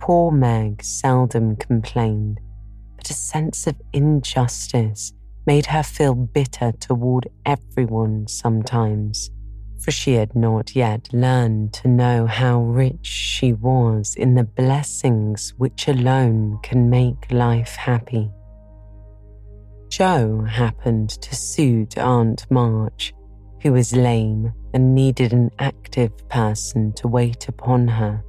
Poor 0.00 0.32
Meg 0.32 0.82
seldom 0.82 1.54
complained, 1.56 2.40
but 2.96 3.10
a 3.10 3.14
sense 3.14 3.66
of 3.66 3.76
injustice 3.92 5.12
made 5.46 5.66
her 5.66 5.82
feel 5.82 6.14
bitter 6.14 6.72
toward 6.80 7.28
everyone 7.44 8.26
sometimes, 8.26 9.30
for 9.82 9.90
she 9.90 10.14
had 10.14 10.34
not 10.34 10.74
yet 10.74 11.12
learned 11.12 11.74
to 11.74 11.88
know 11.88 12.24
how 12.26 12.62
rich 12.62 13.04
she 13.06 13.52
was 13.52 14.14
in 14.16 14.34
the 14.34 14.44
blessings 14.44 15.52
which 15.58 15.88
alone 15.88 16.58
can 16.62 16.88
make 16.88 17.30
life 17.30 17.76
happy. 17.76 18.30
Jo 19.90 20.42
happened 20.48 21.10
to 21.10 21.34
suit 21.34 21.98
Aunt 21.98 22.50
March, 22.50 23.12
who 23.62 23.72
was 23.72 23.94
lame 23.94 24.52
and 24.74 24.94
needed 24.94 25.32
an 25.32 25.50
active 25.58 26.28
person 26.28 26.92
to 26.94 27.06
wait 27.06 27.48
upon 27.48 27.86
her. 27.86 28.24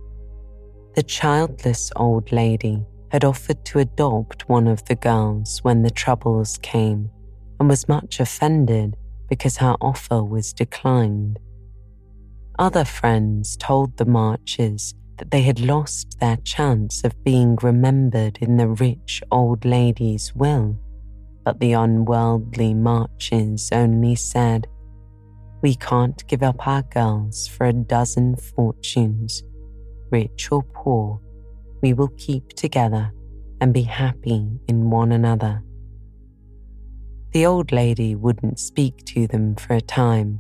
The 0.95 1.03
childless 1.03 1.91
old 1.95 2.31
lady 2.31 2.85
had 3.09 3.23
offered 3.23 3.65
to 3.65 3.79
adopt 3.79 4.47
one 4.47 4.67
of 4.67 4.85
the 4.85 4.95
girls 4.95 5.59
when 5.63 5.81
the 5.81 5.89
troubles 5.89 6.59
came 6.61 7.09
and 7.59 7.67
was 7.67 7.87
much 7.87 8.19
offended 8.19 8.95
because 9.27 9.57
her 9.57 9.75
offer 9.81 10.23
was 10.23 10.53
declined. 10.53 11.39
Other 12.59 12.85
friends 12.85 13.57
told 13.57 13.97
the 13.97 14.05
Marches 14.05 14.93
that 15.17 15.31
they 15.31 15.41
had 15.41 15.59
lost 15.59 16.19
their 16.19 16.37
chance 16.37 17.03
of 17.03 17.23
being 17.23 17.55
remembered 17.61 18.37
in 18.41 18.57
the 18.57 18.67
rich 18.67 19.23
old 19.31 19.65
lady's 19.65 20.35
will, 20.35 20.77
but 21.43 21.59
the 21.59 21.73
unworldly 21.73 22.73
Marches 22.75 23.69
only 23.71 24.15
said, 24.15 24.67
We 25.63 25.75
can't 25.75 26.27
give 26.27 26.43
up 26.43 26.67
our 26.67 26.83
girls 26.83 27.47
for 27.47 27.65
a 27.65 27.73
dozen 27.73 28.35
fortunes, 28.35 29.41
rich 30.11 30.51
or 30.51 30.61
poor 30.61 31.19
we 31.83 31.93
will 31.93 32.11
keep 32.17 32.47
together 32.53 33.11
and 33.59 33.73
be 33.73 33.81
happy 33.81 34.47
in 34.69 34.89
one 34.89 35.11
another. 35.11 35.61
The 37.33 37.45
old 37.45 37.73
lady 37.73 38.15
wouldn't 38.15 38.59
speak 38.59 39.03
to 39.07 39.27
them 39.27 39.55
for 39.55 39.73
a 39.73 39.81
time, 39.81 40.39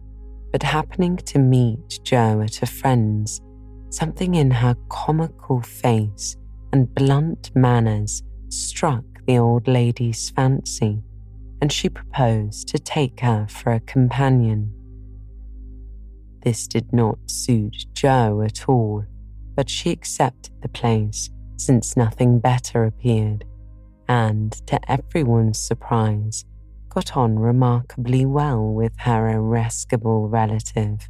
but 0.53 0.63
happening 0.63 1.17
to 1.17 1.39
meet 1.39 1.99
Jo 2.03 2.41
at 2.41 2.63
a 2.63 2.65
friend's, 2.65 3.41
something 3.89 4.35
in 4.35 4.51
her 4.51 4.75
comical 4.89 5.61
face 5.61 6.37
and 6.71 6.93
blunt 6.95 7.51
manners 7.55 8.23
struck 8.47 9.03
the 9.27 9.37
old 9.37 9.67
lady's 9.67 10.29
fancy, 10.29 11.03
and 11.61 11.73
she 11.73 11.89
proposed 11.89 12.69
to 12.69 12.79
take 12.79 13.19
her 13.19 13.47
for 13.49 13.73
a 13.73 13.81
companion. 13.81 14.73
This 16.43 16.67
did 16.67 16.91
not 16.91 17.17
suit 17.27 17.85
Jo 17.93 18.41
at 18.41 18.67
all, 18.67 19.05
but 19.55 19.69
she 19.69 19.91
accepted 19.91 20.51
the 20.61 20.67
place 20.67 21.29
since 21.55 21.95
nothing 21.95 22.39
better 22.39 22.83
appeared, 22.83 23.45
and 24.09 24.51
to 24.67 24.91
everyone's 24.91 25.57
surprise, 25.57 26.43
got 26.89 27.15
on 27.15 27.39
remarkably 27.39 28.25
well 28.25 28.61
with 28.61 28.91
her 28.97 29.29
irascible 29.29 30.27
relative. 30.27 31.07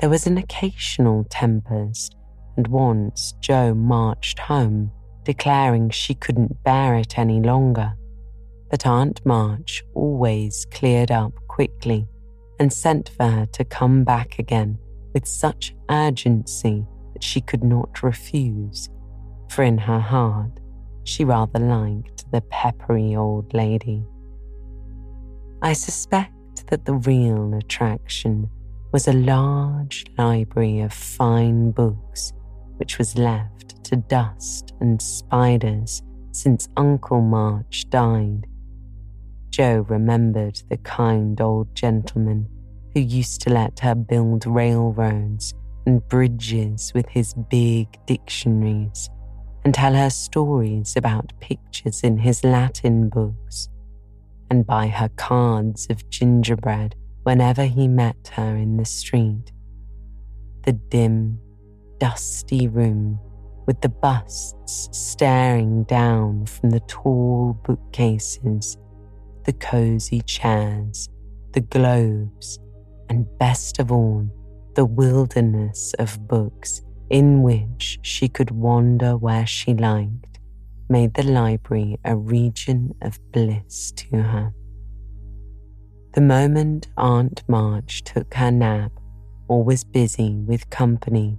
There 0.00 0.10
was 0.10 0.26
an 0.26 0.36
occasional 0.36 1.24
tempest, 1.30 2.16
and 2.56 2.66
once 2.66 3.34
Jo 3.40 3.72
marched 3.72 4.40
home, 4.40 4.90
declaring 5.22 5.90
she 5.90 6.14
couldn't 6.14 6.64
bear 6.64 6.96
it 6.96 7.18
any 7.18 7.40
longer. 7.40 7.94
But 8.68 8.84
Aunt 8.84 9.24
March 9.24 9.84
always 9.94 10.66
cleared 10.72 11.12
up 11.12 11.32
quickly 11.46 12.08
and 12.58 12.72
sent 12.72 13.10
for 13.10 13.26
her 13.26 13.46
to 13.46 13.64
come 13.64 14.04
back 14.04 14.38
again 14.38 14.78
with 15.12 15.26
such 15.26 15.74
urgency 15.90 16.86
that 17.12 17.22
she 17.22 17.40
could 17.40 17.62
not 17.64 18.02
refuse, 18.02 18.88
for 19.48 19.62
in 19.62 19.78
her 19.78 20.00
heart 20.00 20.60
she 21.04 21.24
rather 21.24 21.58
liked 21.58 22.30
the 22.32 22.40
peppery 22.42 23.14
old 23.14 23.52
lady. 23.54 24.04
I 25.62 25.72
suspect 25.72 26.66
that 26.68 26.84
the 26.84 26.94
real 26.94 27.54
attraction 27.54 28.50
was 28.92 29.08
a 29.08 29.12
large 29.12 30.04
library 30.18 30.80
of 30.80 30.92
fine 30.92 31.70
books 31.72 32.32
which 32.76 32.98
was 32.98 33.16
left 33.16 33.82
to 33.84 33.96
dust 33.96 34.72
and 34.80 35.00
spiders 35.00 36.02
since 36.32 36.68
Uncle 36.76 37.20
March 37.20 37.88
died. 37.90 38.46
Jo 39.50 39.86
remembered 39.88 40.60
the 40.68 40.76
kind 40.78 41.40
old 41.40 41.74
gentleman 41.74 42.48
who 42.94 43.00
used 43.00 43.40
to 43.42 43.50
let 43.50 43.80
her 43.80 43.94
build 43.94 44.46
railroads 44.46 45.52
and 45.86 46.06
bridges 46.08 46.92
with 46.94 47.08
his 47.08 47.34
big 47.50 47.88
dictionaries 48.06 49.10
and 49.64 49.74
tell 49.74 49.94
her 49.94 50.10
stories 50.10 50.94
about 50.96 51.32
pictures 51.40 52.02
in 52.02 52.18
his 52.18 52.44
Latin 52.44 53.08
books, 53.08 53.68
and 54.50 54.66
buy 54.66 54.88
her 54.88 55.08
cards 55.16 55.86
of 55.88 56.08
gingerbread 56.10 56.94
whenever 57.22 57.64
he 57.64 57.88
met 57.88 58.30
her 58.34 58.56
in 58.56 58.76
the 58.76 58.84
street. 58.84 59.50
The 60.64 60.72
dim, 60.72 61.40
dusty 61.98 62.68
room 62.68 63.18
with 63.66 63.80
the 63.80 63.88
busts 63.88 64.90
staring 64.92 65.84
down 65.84 66.44
from 66.44 66.70
the 66.70 66.80
tall 66.80 67.58
bookcases, 67.64 68.76
the 69.44 69.54
cosy 69.54 70.20
chairs, 70.20 71.08
the 71.52 71.62
globes, 71.62 72.58
and 73.08 73.26
best 73.38 73.78
of 73.78 73.92
all, 73.92 74.28
the 74.74 74.84
wilderness 74.84 75.94
of 75.98 76.26
books 76.26 76.82
in 77.10 77.42
which 77.42 77.98
she 78.02 78.28
could 78.28 78.50
wander 78.50 79.16
where 79.16 79.46
she 79.46 79.74
liked, 79.74 80.38
made 80.88 81.14
the 81.14 81.22
library 81.22 81.98
a 82.04 82.16
region 82.16 82.94
of 83.02 83.18
bliss 83.32 83.92
to 83.92 84.16
her. 84.16 84.52
The 86.14 86.20
moment 86.20 86.88
Aunt 86.96 87.42
March 87.48 88.04
took 88.04 88.34
her 88.34 88.50
nap 88.50 88.92
or 89.48 89.64
was 89.64 89.84
busy 89.84 90.36
with 90.46 90.70
company, 90.70 91.38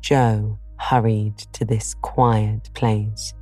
Jo 0.00 0.58
hurried 0.78 1.38
to 1.52 1.64
this 1.64 1.94
quiet 2.02 2.70
place 2.74 3.34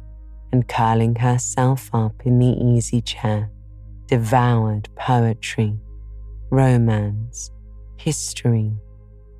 and 0.53 0.69
curling 0.69 1.15
herself 1.15 1.91
up 1.93 2.15
in 2.25 2.39
the 2.39 2.55
easy 2.63 3.01
chair, 3.01 3.51
devoured 4.07 4.89
poetry, 4.97 5.79
romance, 6.53 7.51
history, 7.97 8.71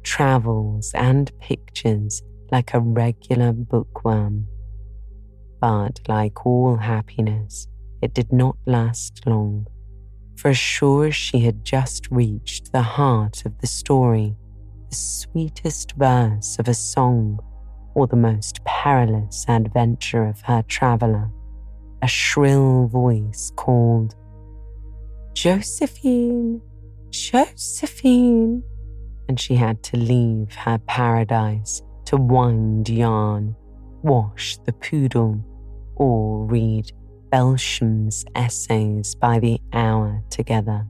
travels, 0.03 0.91
and 0.95 1.31
pictures 1.41 2.23
like 2.51 2.73
a 2.73 2.81
regular 2.81 3.53
bookworm. 3.53 4.49
But 5.61 6.01
like 6.09 6.47
all 6.47 6.77
happiness, 6.77 7.69
it 8.01 8.15
did 8.15 8.33
not 8.33 8.57
last 8.65 9.27
long, 9.27 9.67
for 10.37 10.55
sure 10.55 11.09
as 11.09 11.15
she 11.15 11.41
had 11.41 11.67
just 11.67 12.11
reached 12.11 12.73
the 12.73 12.81
heart 12.81 13.45
of 13.45 13.59
the 13.59 13.67
story, 13.67 14.35
the 14.89 14.97
sweetest 14.97 15.93
verse 15.93 16.59
of 16.59 16.67
a 16.67 16.75
song, 16.75 17.39
or 17.95 18.07
the 18.07 18.17
most 18.17 18.65
perilous 18.65 19.45
adventure 19.49 20.25
of 20.25 20.41
her 20.41 20.63
traveller, 20.63 21.31
a 22.01 22.09
shrill 22.09 22.87
voice 22.87 23.53
called, 23.55 24.15
Josephine, 25.35 26.63
Josephine 27.13 28.63
and 29.29 29.39
she 29.39 29.55
had 29.55 29.83
to 29.83 29.99
leave 29.99 30.55
her 30.55 30.79
paradise 30.79 31.83
to 32.07 32.17
wind 32.17 32.89
yarn, 32.89 33.55
wash 34.03 34.57
the 34.65 34.73
poodle, 34.73 35.45
or 35.97 36.47
read 36.47 36.91
Belsham's 37.31 38.25
essays 38.35 39.15
by 39.15 39.39
the 39.39 39.61
hour 39.75 40.23
together. 40.31 40.87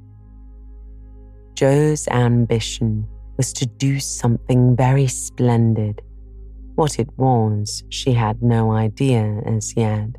Jo's 1.54 2.06
ambition 2.08 3.06
was 3.36 3.52
to 3.54 3.66
do 3.66 3.98
something 3.98 4.76
very 4.76 5.08
splendid. 5.08 6.02
What 6.76 7.00
it 7.00 7.08
was, 7.16 7.82
she 7.88 8.12
had 8.12 8.42
no 8.42 8.70
idea 8.70 9.42
as 9.44 9.76
yet, 9.76 10.10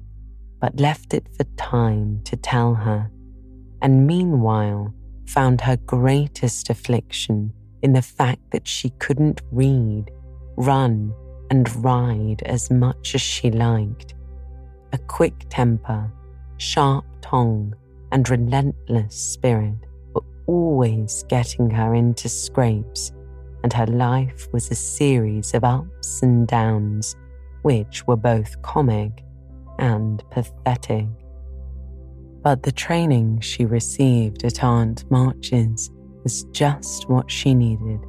but 0.59 0.79
left 0.81 1.13
it 1.13 1.27
for 1.37 1.45
time 1.55 2.21
to 2.25 2.35
tell 2.35 2.73
her, 2.73 3.09
and 3.81 4.05
meanwhile 4.05 4.93
found 5.25 5.61
her 5.61 5.77
greatest 5.77 6.69
affliction 6.69 7.53
in 7.81 7.93
the 7.93 8.01
fact 8.01 8.41
that 8.51 8.67
she 8.67 8.89
couldn't 8.99 9.41
read, 9.51 10.05
run, 10.55 11.13
and 11.49 11.83
ride 11.83 12.41
as 12.45 12.71
much 12.71 13.15
as 13.15 13.21
she 13.21 13.51
liked. 13.51 14.15
A 14.93 14.97
quick 14.97 15.45
temper, 15.49 16.11
sharp 16.57 17.05
tongue, 17.21 17.73
and 18.11 18.29
relentless 18.29 19.15
spirit 19.15 19.75
were 20.13 20.23
always 20.45 21.23
getting 21.27 21.69
her 21.69 21.95
into 21.95 22.29
scrapes, 22.29 23.11
and 23.63 23.73
her 23.73 23.87
life 23.87 24.47
was 24.51 24.69
a 24.69 24.75
series 24.75 25.53
of 25.53 25.63
ups 25.63 26.21
and 26.21 26.47
downs, 26.47 27.15
which 27.63 28.05
were 28.07 28.17
both 28.17 28.61
comic 28.61 29.23
and 29.79 30.23
pathetic. 30.29 31.07
But 32.43 32.63
the 32.63 32.73
training 32.73 33.39
she 33.39 33.65
received 33.65 34.43
at 34.43 34.63
Aunt 34.63 35.09
March's 35.09 35.89
was 36.23 36.43
just 36.51 37.07
what 37.07 37.31
she 37.31 37.55
needed, 37.55 38.01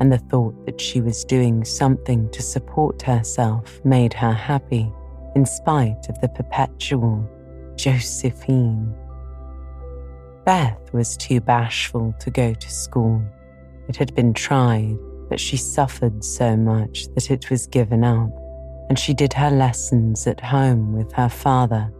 and 0.00 0.10
the 0.10 0.18
thought 0.18 0.64
that 0.64 0.80
she 0.80 1.02
was 1.02 1.24
doing 1.24 1.62
something 1.62 2.30
to 2.30 2.40
support 2.40 3.02
herself 3.02 3.78
made 3.84 4.14
her 4.14 4.32
happy 4.32 4.90
in 5.34 5.44
spite 5.44 6.08
of 6.08 6.18
the 6.22 6.28
perpetual 6.28 7.28
Josephine. 7.76 8.94
Beth 10.46 10.92
was 10.94 11.16
too 11.18 11.42
bashful 11.42 12.14
to 12.20 12.30
go 12.30 12.54
to 12.54 12.70
school. 12.70 13.22
It 13.88 13.96
had 13.96 14.14
been 14.14 14.32
tried, 14.32 14.96
but 15.28 15.38
she 15.38 15.58
suffered 15.58 16.24
so 16.24 16.56
much 16.56 17.08
that 17.14 17.30
it 17.30 17.50
was 17.50 17.66
given 17.66 18.04
up, 18.04 18.30
and 18.88 18.98
she 18.98 19.12
did 19.12 19.34
her 19.34 19.50
lessons 19.50 20.26
at 20.26 20.40
home 20.40 20.94
with 20.94 21.12
her 21.12 21.28
father. 21.28 21.92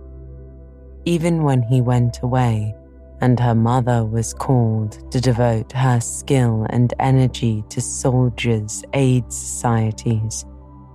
Even 1.08 1.44
when 1.44 1.62
he 1.62 1.80
went 1.80 2.20
away, 2.22 2.74
and 3.20 3.38
her 3.38 3.54
mother 3.54 4.04
was 4.04 4.34
called 4.34 5.10
to 5.12 5.20
devote 5.20 5.70
her 5.70 6.00
skill 6.00 6.66
and 6.70 6.92
energy 6.98 7.62
to 7.68 7.80
soldiers' 7.80 8.82
aid 8.92 9.32
societies, 9.32 10.44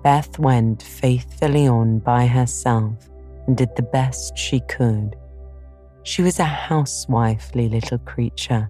Beth 0.04 0.38
went 0.38 0.84
faithfully 0.84 1.66
on 1.66 2.00
by 2.00 2.28
herself 2.28 3.10
and 3.48 3.56
did 3.56 3.74
the 3.78 3.84
best 3.84 4.38
she 4.38 4.60
could. 4.68 5.16
She 6.04 6.22
was 6.22 6.40
a 6.40 6.44
housewifely 6.44 7.70
little 7.70 8.00
creature 8.00 8.70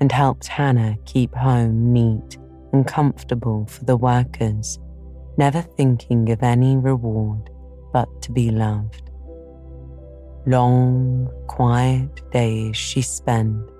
and 0.00 0.10
helped 0.10 0.46
Hannah 0.46 0.96
keep 1.04 1.34
home 1.34 1.92
neat 1.92 2.38
and 2.72 2.86
comfortable 2.86 3.66
for 3.66 3.84
the 3.84 3.96
workers, 3.96 4.78
never 5.36 5.60
thinking 5.60 6.30
of 6.30 6.42
any 6.42 6.78
reward 6.78 7.50
but 7.92 8.22
to 8.22 8.32
be 8.32 8.50
loved. 8.50 9.07
Long, 10.46 11.28
quiet 11.46 12.30
days 12.30 12.76
she 12.76 13.02
spent, 13.02 13.70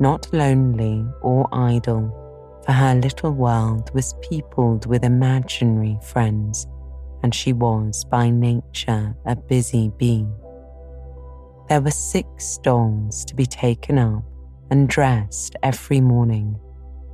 not 0.00 0.32
lonely 0.32 1.06
or 1.22 1.48
idle, 1.52 2.18
for 2.66 2.72
her 2.72 2.94
little 2.94 3.32
world 3.32 3.90
was 3.94 4.14
peopled 4.20 4.86
with 4.86 5.04
imaginary 5.04 5.98
friends, 6.02 6.66
and 7.22 7.34
she 7.34 7.52
was 7.52 8.04
by 8.04 8.30
nature 8.30 9.16
a 9.24 9.36
busy 9.36 9.90
bee. 9.96 10.26
There 11.68 11.80
were 11.80 11.90
six 11.90 12.58
dolls 12.58 13.24
to 13.26 13.34
be 13.34 13.46
taken 13.46 13.98
up 13.98 14.24
and 14.70 14.88
dressed 14.88 15.56
every 15.62 16.00
morning, 16.00 16.58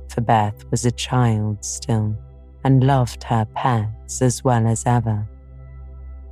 for 0.09 0.21
Beth 0.21 0.65
was 0.71 0.85
a 0.85 0.91
child 0.91 1.63
still 1.63 2.17
and 2.63 2.83
loved 2.83 3.23
her 3.23 3.45
pets 3.53 4.21
as 4.21 4.43
well 4.43 4.67
as 4.67 4.83
ever. 4.85 5.27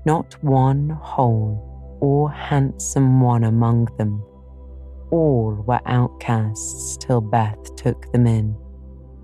Not 0.05 0.35
one 0.43 0.89
whole 0.89 1.66
or 1.99 2.31
handsome 2.31 3.21
one 3.21 3.43
among 3.43 3.85
them. 3.97 4.23
All 5.11 5.63
were 5.65 5.81
outcasts 5.85 6.97
till 6.97 7.21
Beth 7.21 7.75
took 7.75 8.11
them 8.11 8.27
in, 8.27 8.55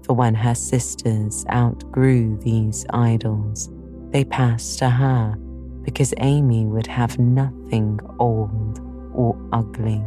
for 0.03 0.13
when 0.13 0.35
her 0.35 0.55
sisters 0.55 1.45
outgrew 1.51 2.37
these 2.41 2.85
idols, 2.91 3.69
they 4.11 4.23
passed 4.23 4.79
to 4.79 4.89
her 4.89 5.35
because 5.83 6.13
Amy 6.17 6.65
would 6.65 6.87
have 6.87 7.19
nothing 7.19 7.99
old 8.19 8.79
or 9.13 9.37
ugly. 9.51 10.01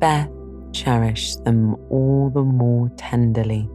Beth 0.00 0.30
cherished 0.72 1.44
them 1.44 1.76
all 1.88 2.30
the 2.34 2.42
more 2.42 2.90
tenderly 2.96 3.68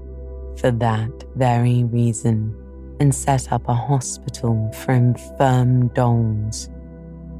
for 0.58 0.72
that 0.72 1.24
very 1.36 1.86
reason 1.86 2.54
and 3.00 3.16
set 3.16 3.52
up 3.54 3.68
a 3.70 3.74
hospital 3.74 4.70
for 4.74 4.92
infirm 4.92 5.88
dolls 5.90 6.70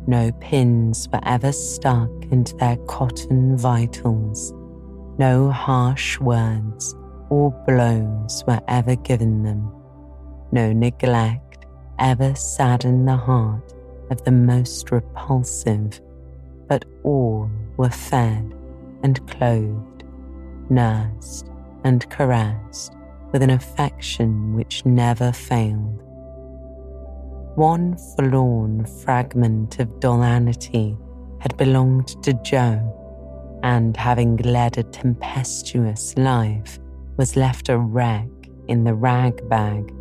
no 0.08 0.32
pins 0.40 1.08
were 1.12 1.20
ever 1.24 1.52
stuck 1.52 2.10
into 2.32 2.56
their 2.56 2.78
cotton 2.88 3.58
vitals. 3.58 4.54
No 5.18 5.52
harsh 5.52 6.20
words 6.20 6.96
or 7.30 7.52
blows 7.68 8.44
were 8.48 8.62
ever 8.68 8.96
given 8.96 9.44
them. 9.44 9.72
No 10.52 10.72
neglect 10.72 11.66
ever 12.00 12.34
saddened 12.36 13.08
the 13.08 13.18
heart 13.18 13.74
of 14.10 14.24
the 14.24 14.32
most 14.32 14.92
repulsive, 14.92 16.02
but 16.68 16.86
all 17.04 17.50
were 17.78 17.90
fed 17.90 18.54
and 19.04 19.26
clothed, 19.28 20.04
nursed 20.70 21.50
and 21.84 22.10
caressed 22.10 22.94
with 23.32 23.44
an 23.44 23.52
affection 23.52 24.56
which 24.56 24.86
never 24.86 25.32
failed 25.32 26.04
one 27.60 27.98
forlorn 28.16 28.86
fragment 28.86 29.80
of 29.82 29.90
dollanity 30.00 30.98
had 31.42 31.58
belonged 31.58 32.08
to 32.24 32.32
Jo, 32.42 33.60
and 33.64 33.98
having 33.98 34.38
led 34.38 34.78
a 34.78 34.84
tempestuous 34.84 36.18
life, 36.18 36.80
was 37.18 37.36
left 37.36 37.68
a 37.68 37.78
wreck 37.78 38.30
in 38.70 38.86
the 38.86 38.94
rag 38.94 39.50
bag 39.50 39.94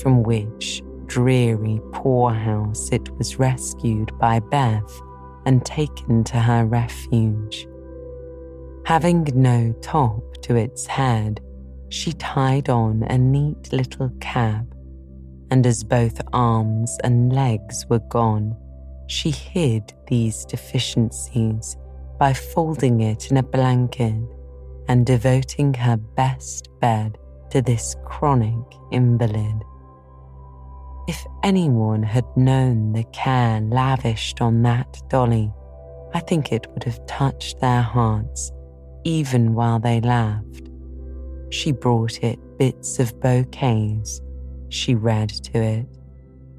from 0.00 0.22
which 0.22 0.82
dreary 1.04 1.78
poorhouse 1.92 2.88
it 2.90 3.10
was 3.18 3.38
rescued 3.38 4.10
by 4.18 4.38
Beth 4.38 4.98
and 5.44 5.66
taken 5.66 6.24
to 6.24 6.38
her 6.38 6.64
refuge. 6.64 7.68
Having 8.86 9.28
no 9.34 9.74
top 9.82 10.40
to 10.44 10.56
its 10.56 10.86
head, 10.86 11.42
she 11.90 12.14
tied 12.14 12.70
on 12.70 13.02
a 13.02 13.18
neat 13.18 13.70
little 13.70 14.10
cap 14.18 14.64
and 15.52 15.66
as 15.66 15.84
both 15.84 16.18
arms 16.32 16.96
and 17.04 17.30
legs 17.30 17.84
were 17.90 17.98
gone, 18.08 18.56
she 19.06 19.30
hid 19.30 19.92
these 20.06 20.46
deficiencies 20.46 21.76
by 22.18 22.32
folding 22.32 23.02
it 23.02 23.30
in 23.30 23.36
a 23.36 23.42
blanket 23.42 24.24
and 24.88 25.04
devoting 25.04 25.74
her 25.74 25.98
best 25.98 26.70
bed 26.80 27.18
to 27.50 27.60
this 27.60 27.94
chronic 28.06 28.64
invalid. 28.92 29.62
If 31.06 31.22
anyone 31.42 32.02
had 32.02 32.24
known 32.34 32.94
the 32.94 33.04
care 33.12 33.60
lavished 33.60 34.40
on 34.40 34.62
that 34.62 35.02
dolly, 35.10 35.52
I 36.14 36.20
think 36.20 36.50
it 36.50 36.66
would 36.72 36.84
have 36.84 37.04
touched 37.04 37.60
their 37.60 37.82
hearts 37.82 38.50
even 39.04 39.52
while 39.52 39.80
they 39.80 40.00
laughed. 40.00 40.70
She 41.50 41.72
brought 41.72 42.24
it 42.24 42.38
bits 42.56 42.98
of 42.98 43.20
bouquets 43.20 44.22
she 44.72 44.94
read 44.94 45.28
to 45.28 45.58
it, 45.58 45.86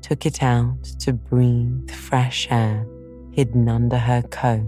took 0.01 0.25
it 0.25 0.43
out 0.43 0.83
to 0.99 1.13
breathe 1.13 1.89
fresh 1.91 2.47
air 2.51 2.87
hidden 3.31 3.67
under 3.67 3.97
her 3.97 4.21
coat. 4.23 4.65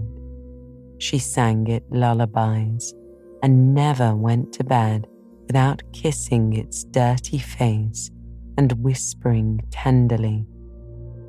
She 0.98 1.18
sang 1.18 1.66
it 1.68 1.84
lullabies 1.90 2.94
and 3.42 3.74
never 3.74 4.14
went 4.14 4.52
to 4.54 4.64
bed 4.64 5.06
without 5.46 5.82
kissing 5.92 6.54
its 6.54 6.84
dirty 6.84 7.38
face 7.38 8.10
and 8.58 8.72
whispering 8.82 9.60
tenderly, 9.70 10.46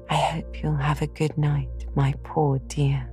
I 0.10 0.15
hope 0.15 0.63
you'll 0.63 0.75
have 0.75 1.01
a 1.01 1.08
good 1.08 1.38
night, 1.38 1.86
my 1.95 2.13
poor 2.23 2.60
dear. 2.67 3.10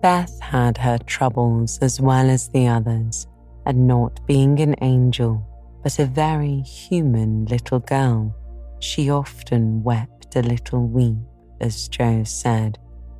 Beth 0.00 0.40
had 0.40 0.78
her 0.78 0.98
troubles 0.98 1.78
as 1.80 2.00
well 2.00 2.30
as 2.30 2.48
the 2.48 2.66
others, 2.66 3.26
and 3.66 3.86
not 3.86 4.26
being 4.26 4.58
an 4.60 4.74
angel, 4.80 5.46
but 5.82 5.98
a 5.98 6.06
very 6.06 6.60
human 6.60 7.44
little 7.46 7.80
girl. 7.80 8.34
She 8.80 9.10
often 9.10 9.82
wept 9.82 10.36
a 10.36 10.42
little 10.42 10.86
weep, 10.86 11.16
as 11.60 11.88
Jo 11.88 12.24
said, 12.24 12.78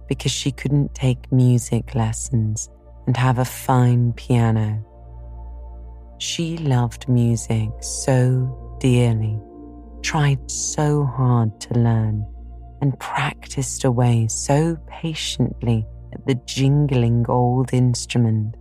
because 0.09 0.33
she 0.33 0.53
couldn't 0.53 0.95
take 0.95 1.31
music 1.33 1.95
lessons 1.95 2.69
and 3.07 3.17
have 3.17 3.39
a 3.39 3.45
fine 3.45 4.13
piano. 4.13 4.85
She 6.19 6.57
loved 6.59 7.09
music 7.09 7.71
so 7.81 8.77
dearly, 8.81 9.39
tried 10.03 10.51
so 10.51 11.05
hard 11.05 11.61
to 11.63 11.75
learn, 11.75 12.27
and 12.81 12.99
practiced 12.99 13.85
away 13.85 14.29
so 14.29 14.77
patiently 14.89 15.87
at 16.13 16.25
the 16.27 16.35
jingling 16.47 17.25
old 17.29 17.73
instrument 17.73 18.57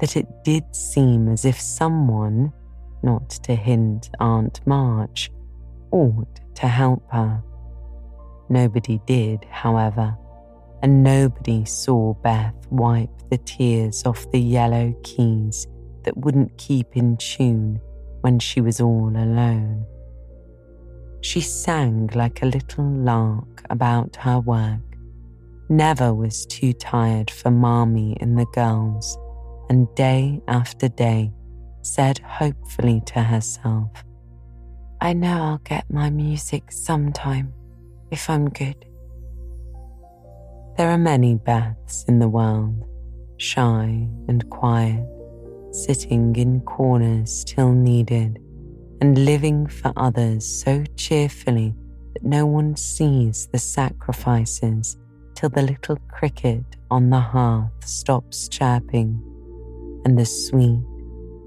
that 0.00 0.16
it 0.16 0.26
did 0.44 0.64
seem 0.74 1.28
as 1.28 1.44
if 1.44 1.60
someone 1.60 2.52
not 3.02 3.30
to 3.30 3.54
hint 3.54 4.10
Aunt 4.20 4.60
March, 4.66 5.30
ought 5.90 6.40
to 6.54 6.66
help 6.66 7.02
her. 7.10 7.42
Nobody 8.48 9.00
did, 9.06 9.44
however, 9.50 10.16
and 10.82 11.02
nobody 11.02 11.64
saw 11.64 12.14
Beth 12.14 12.54
wipe 12.70 13.10
the 13.30 13.38
tears 13.38 14.04
off 14.04 14.30
the 14.30 14.40
yellow 14.40 14.94
keys 15.02 15.66
that 16.04 16.16
wouldn't 16.16 16.56
keep 16.56 16.96
in 16.96 17.16
tune 17.16 17.80
when 18.20 18.38
she 18.38 18.60
was 18.60 18.80
all 18.80 19.08
alone. 19.08 19.84
She 21.20 21.40
sang 21.40 22.10
like 22.14 22.42
a 22.42 22.46
little 22.46 22.88
lark 22.88 23.64
about 23.70 24.16
her 24.16 24.38
work, 24.38 24.80
never 25.68 26.14
was 26.14 26.46
too 26.46 26.72
tired 26.72 27.30
for 27.30 27.50
Marmee 27.50 28.16
and 28.20 28.38
the 28.38 28.46
girls, 28.46 29.18
and 29.68 29.92
day 29.94 30.40
after 30.48 30.88
day 30.88 31.32
said 31.88 32.18
hopefully 32.18 33.02
to 33.06 33.22
herself, 33.22 33.90
I 35.00 35.12
know 35.12 35.42
I'll 35.42 35.58
get 35.58 35.90
my 35.90 36.10
music 36.10 36.70
sometime 36.70 37.52
if 38.10 38.28
I'm 38.28 38.50
good. 38.50 38.84
There 40.76 40.90
are 40.90 40.98
many 40.98 41.36
Beths 41.36 42.06
in 42.08 42.18
the 42.18 42.28
world, 42.28 42.84
shy 43.38 44.08
and 44.28 44.48
quiet, 44.50 45.04
sitting 45.72 46.36
in 46.36 46.60
corners 46.60 47.44
till 47.44 47.72
needed, 47.72 48.38
and 49.00 49.24
living 49.24 49.66
for 49.66 49.92
others 49.96 50.46
so 50.46 50.84
cheerfully 50.96 51.74
that 52.14 52.24
no 52.24 52.44
one 52.46 52.76
sees 52.76 53.48
the 53.52 53.58
sacrifices 53.58 54.96
till 55.34 55.48
the 55.48 55.62
little 55.62 55.96
cricket 56.08 56.64
on 56.90 57.10
the 57.10 57.20
hearth 57.20 57.70
stops 57.84 58.48
chirping 58.48 59.22
and 60.04 60.18
the 60.18 60.24
sweet, 60.24 60.82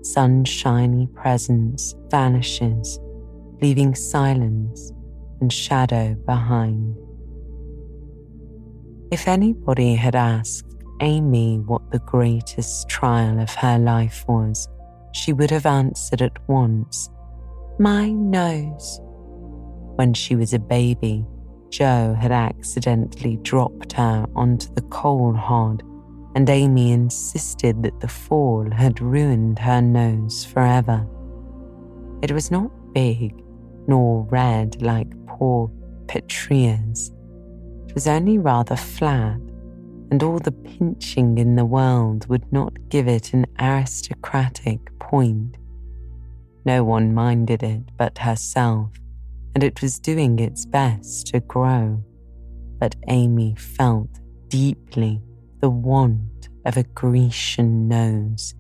sunshiny 0.02 1.08
presence 1.14 1.96
vanishes, 2.10 3.00
leaving 3.62 3.96
silence 3.96 4.92
and 5.40 5.52
shadow 5.52 6.16
behind. 6.26 6.96
If 9.12 9.28
anybody 9.28 9.96
had 9.96 10.16
asked 10.16 10.66
Amy 11.02 11.60
what 11.60 11.92
the 11.92 12.00
greatest 12.00 12.88
trial 12.88 13.40
of 13.40 13.50
her 13.56 13.78
life 13.78 14.24
was, 14.28 14.68
she 15.14 15.34
would 15.34 15.52
have 15.52 15.66
answered 15.66 16.22
at 16.22 16.38
once, 16.48 17.10
My 17.80 18.10
nose. 18.10 19.00
When 19.96 20.14
she 20.14 20.36
was 20.36 20.54
a 20.54 20.60
baby, 20.60 21.26
Jo 21.70 22.16
had 22.20 22.32
accidentally 22.32 23.38
dropped 23.38 23.94
her 23.94 24.26
onto 24.36 24.74
the 24.74 24.82
coal 24.84 25.34
hod, 25.34 25.84
and 26.36 26.50
Amy 26.50 26.92
insisted 26.92 27.84
that 27.84 28.00
the 28.00 28.08
fall 28.08 28.70
had 28.72 29.02
ruined 29.02 29.60
her 29.60 29.82
nose 29.82 30.46
forever. 30.46 31.06
It 32.22 32.32
was 32.32 32.52
not 32.52 32.72
big 32.94 33.44
nor 33.88 34.24
red 34.30 34.82
like 34.82 35.12
poor 35.28 35.70
Petrea's. 36.08 37.12
It 37.88 37.94
was 37.94 38.08
only 38.08 38.38
rather 38.38 38.76
flat, 38.76 39.40
and 40.12 40.24
all 40.24 40.40
the 40.40 40.52
pinching 40.52 41.38
in 41.38 41.56
the 41.56 41.66
world 41.66 42.28
would 42.28 42.52
not 42.54 42.74
give 42.90 43.08
it 43.08 43.34
an 43.34 43.46
aristocratic 43.60 44.98
point. 45.00 45.58
No 46.64 46.84
one 46.84 47.14
minded 47.14 47.64
it 47.64 47.82
but 47.98 48.18
herself, 48.20 48.92
and 49.56 49.64
it 49.64 49.82
was 49.82 50.00
doing 50.00 50.40
its 50.40 50.66
best 50.66 51.28
to 51.28 51.40
grow. 51.42 52.02
But 52.80 52.96
Amy 53.08 53.56
felt 53.56 54.10
deeply 54.48 55.22
the 55.62 55.70
want 55.70 56.50
of 56.66 56.76
a 56.76 56.84
Grecian 56.84 57.88
nose 57.88 58.56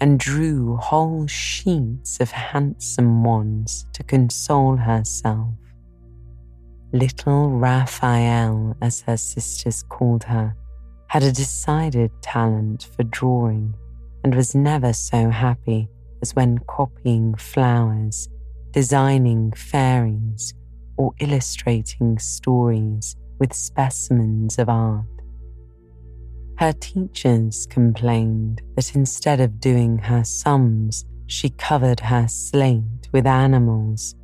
and 0.00 0.18
drew 0.18 0.76
whole 0.76 1.26
sheets 1.26 2.20
of 2.20 2.30
handsome 2.30 3.24
ones 3.24 3.86
to 3.94 4.02
console 4.02 4.76
herself. 4.76 5.54
Little 6.92 7.50
Raphael, 7.50 8.76
as 8.82 9.00
her 9.02 9.16
sisters 9.16 9.82
called 9.88 10.24
her, 10.24 10.54
had 11.06 11.22
a 11.22 11.32
decided 11.32 12.10
talent 12.20 12.88
for 12.94 13.02
drawing 13.04 13.74
and 14.24 14.34
was 14.34 14.54
never 14.54 14.92
so 14.92 15.30
happy 15.30 15.88
as 16.20 16.34
when 16.34 16.58
copying 16.68 17.34
flowers, 17.36 18.28
designing 18.72 19.52
fairies, 19.52 20.52
or 20.98 21.12
illustrating 21.20 22.18
stories 22.18 23.16
with 23.38 23.54
specimens 23.54 24.58
of 24.58 24.68
art. 24.68 25.11
Her 26.58 26.72
teachers 26.72 27.66
complained 27.66 28.62
that 28.76 28.94
instead 28.94 29.40
of 29.40 29.60
doing 29.60 29.98
her 29.98 30.24
sums, 30.24 31.04
she 31.26 31.50
covered 31.50 32.00
her 32.00 32.28
slate 32.28 33.08
with 33.12 33.26
animals 33.26 34.14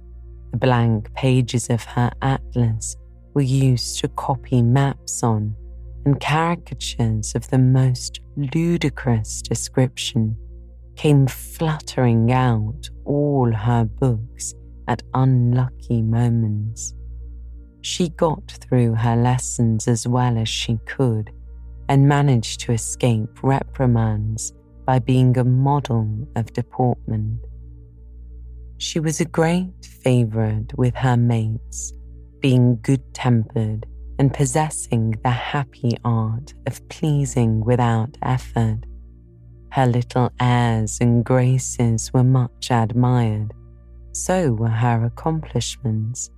the 0.52 0.58
blank 0.58 1.12
pages 1.14 1.68
of 1.68 1.84
her 1.84 2.10
atlas 2.22 2.96
were 3.34 3.42
used 3.42 3.98
to 4.00 4.08
copy 4.08 4.62
maps 4.62 5.22
on, 5.22 5.54
and 6.04 6.20
caricatures 6.20 7.34
of 7.34 7.48
the 7.50 7.58
most 7.58 8.20
ludicrous 8.36 9.42
description 9.42 10.36
came 10.96 11.26
fluttering 11.26 12.32
out 12.32 12.88
all 13.04 13.52
her 13.52 13.84
books 13.84 14.54
at 14.88 15.02
unlucky 15.14 16.02
moments. 16.02 16.94
She 17.82 18.08
got 18.08 18.50
through 18.50 18.94
her 18.94 19.16
lessons 19.16 19.86
as 19.86 20.08
well 20.08 20.38
as 20.38 20.48
she 20.48 20.78
could 20.86 21.30
and 21.88 22.08
managed 22.08 22.60
to 22.60 22.72
escape 22.72 23.42
reprimands 23.42 24.52
by 24.84 24.98
being 24.98 25.36
a 25.36 25.44
model 25.44 26.28
of 26.36 26.52
deportment. 26.52 27.40
She 28.78 29.00
was 29.00 29.20
a 29.20 29.24
great 29.24 29.84
favourite 29.84 30.76
with 30.76 30.94
her 30.94 31.16
mates, 31.16 31.92
being 32.40 32.78
good 32.82 33.02
tempered 33.12 33.86
and 34.18 34.32
possessing 34.32 35.14
the 35.22 35.30
happy 35.30 35.96
art 36.04 36.54
of 36.66 36.86
pleasing 36.88 37.64
without 37.64 38.16
effort. 38.22 38.78
Her 39.70 39.86
little 39.86 40.30
airs 40.40 40.98
and 41.00 41.24
graces 41.24 42.12
were 42.12 42.24
much 42.24 42.70
admired. 42.70 43.52
So 44.12 44.52
were 44.52 44.68
her 44.68 45.04
accomplishments, 45.04 46.30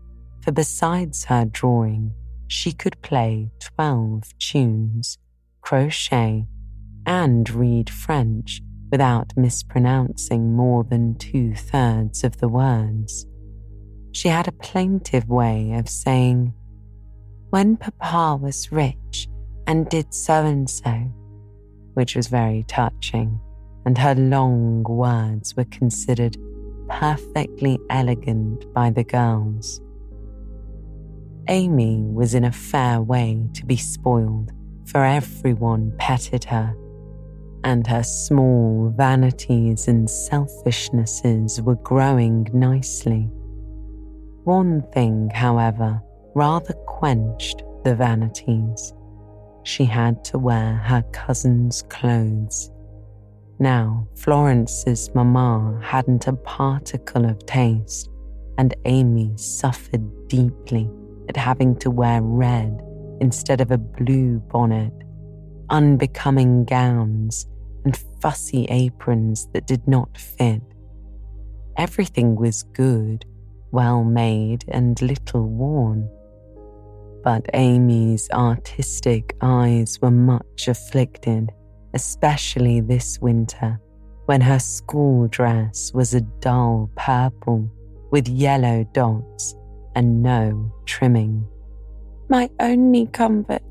for 0.42 0.52
besides 0.52 1.24
her 1.24 1.44
drawing, 1.44 2.12
she 2.48 2.72
could 2.72 3.00
play 3.02 3.50
12 3.60 4.38
tunes, 4.38 5.18
crochet, 5.60 6.46
and 7.06 7.48
read 7.50 7.90
French 7.90 8.60
without 8.90 9.32
mispronouncing 9.36 10.54
more 10.54 10.84
than 10.84 11.14
two 11.16 11.54
thirds 11.54 12.24
of 12.24 12.38
the 12.38 12.48
words. 12.48 13.26
She 14.12 14.28
had 14.28 14.48
a 14.48 14.52
plaintive 14.52 15.28
way 15.28 15.72
of 15.72 15.88
saying, 15.88 16.52
When 17.50 17.76
Papa 17.76 18.36
was 18.40 18.72
rich 18.72 19.28
and 19.66 19.88
did 19.88 20.12
so 20.12 20.44
and 20.44 20.68
so, 20.68 20.92
which 21.94 22.16
was 22.16 22.26
very 22.26 22.64
touching, 22.66 23.40
and 23.86 23.96
her 23.96 24.14
long 24.14 24.82
words 24.82 25.56
were 25.56 25.64
considered 25.66 26.36
perfectly 26.88 27.78
elegant 27.88 28.72
by 28.74 28.90
the 28.90 29.04
girls. 29.04 29.80
Amy 31.48 32.02
was 32.02 32.34
in 32.34 32.44
a 32.44 32.52
fair 32.52 33.00
way 33.00 33.48
to 33.54 33.64
be 33.64 33.76
spoiled, 33.76 34.52
for 34.90 35.04
everyone 35.04 35.92
petted 35.98 36.42
her 36.42 36.74
and 37.62 37.86
her 37.86 38.02
small 38.02 38.92
vanities 38.96 39.86
and 39.86 40.08
selfishnesses 40.08 41.60
were 41.62 41.76
growing 41.76 42.48
nicely. 42.52 43.28
One 44.44 44.82
thing, 44.92 45.30
however, 45.32 46.00
rather 46.34 46.74
quenched 46.86 47.62
the 47.84 47.94
vanities. 47.94 48.92
She 49.62 49.84
had 49.84 50.24
to 50.24 50.38
wear 50.38 50.74
her 50.74 51.02
cousin's 51.12 51.82
clothes. 51.82 52.70
Now, 53.58 54.08
Florence's 54.16 55.14
mamma 55.14 55.78
hadn't 55.82 56.26
a 56.26 56.32
particle 56.32 57.26
of 57.26 57.44
taste, 57.44 58.08
and 58.56 58.74
Amy 58.86 59.32
suffered 59.36 60.28
deeply 60.28 60.90
at 61.28 61.36
having 61.36 61.76
to 61.76 61.90
wear 61.90 62.22
red 62.22 62.82
instead 63.20 63.60
of 63.60 63.70
a 63.70 63.78
blue 63.78 64.38
bonnet 64.50 64.92
unbecoming 65.70 66.64
gowns, 66.64 67.46
and 67.84 67.96
fussy 68.20 68.66
aprons 68.66 69.48
that 69.54 69.66
did 69.66 69.86
not 69.88 70.18
fit. 70.18 70.60
Everything 71.78 72.36
was 72.36 72.64
good, 72.74 73.24
well 73.70 74.04
made, 74.04 74.64
and 74.68 75.00
little 75.00 75.48
worn. 75.48 76.08
But 77.22 77.48
Amy's 77.54 78.28
artistic 78.32 79.36
eyes 79.40 79.98
were 80.02 80.10
much 80.10 80.68
afflicted, 80.68 81.50
especially 81.94 82.80
this 82.80 83.18
winter, 83.20 83.80
when 84.26 84.40
her 84.40 84.58
school 84.58 85.28
dress 85.28 85.92
was 85.94 86.14
a 86.14 86.20
dull 86.20 86.90
purple 86.96 87.70
with 88.10 88.28
yellow 88.28 88.84
dots 88.92 89.54
and 89.94 90.22
no 90.22 90.72
trimming. 90.84 91.46
My 92.30 92.48
only 92.60 93.06
comfort 93.06 93.62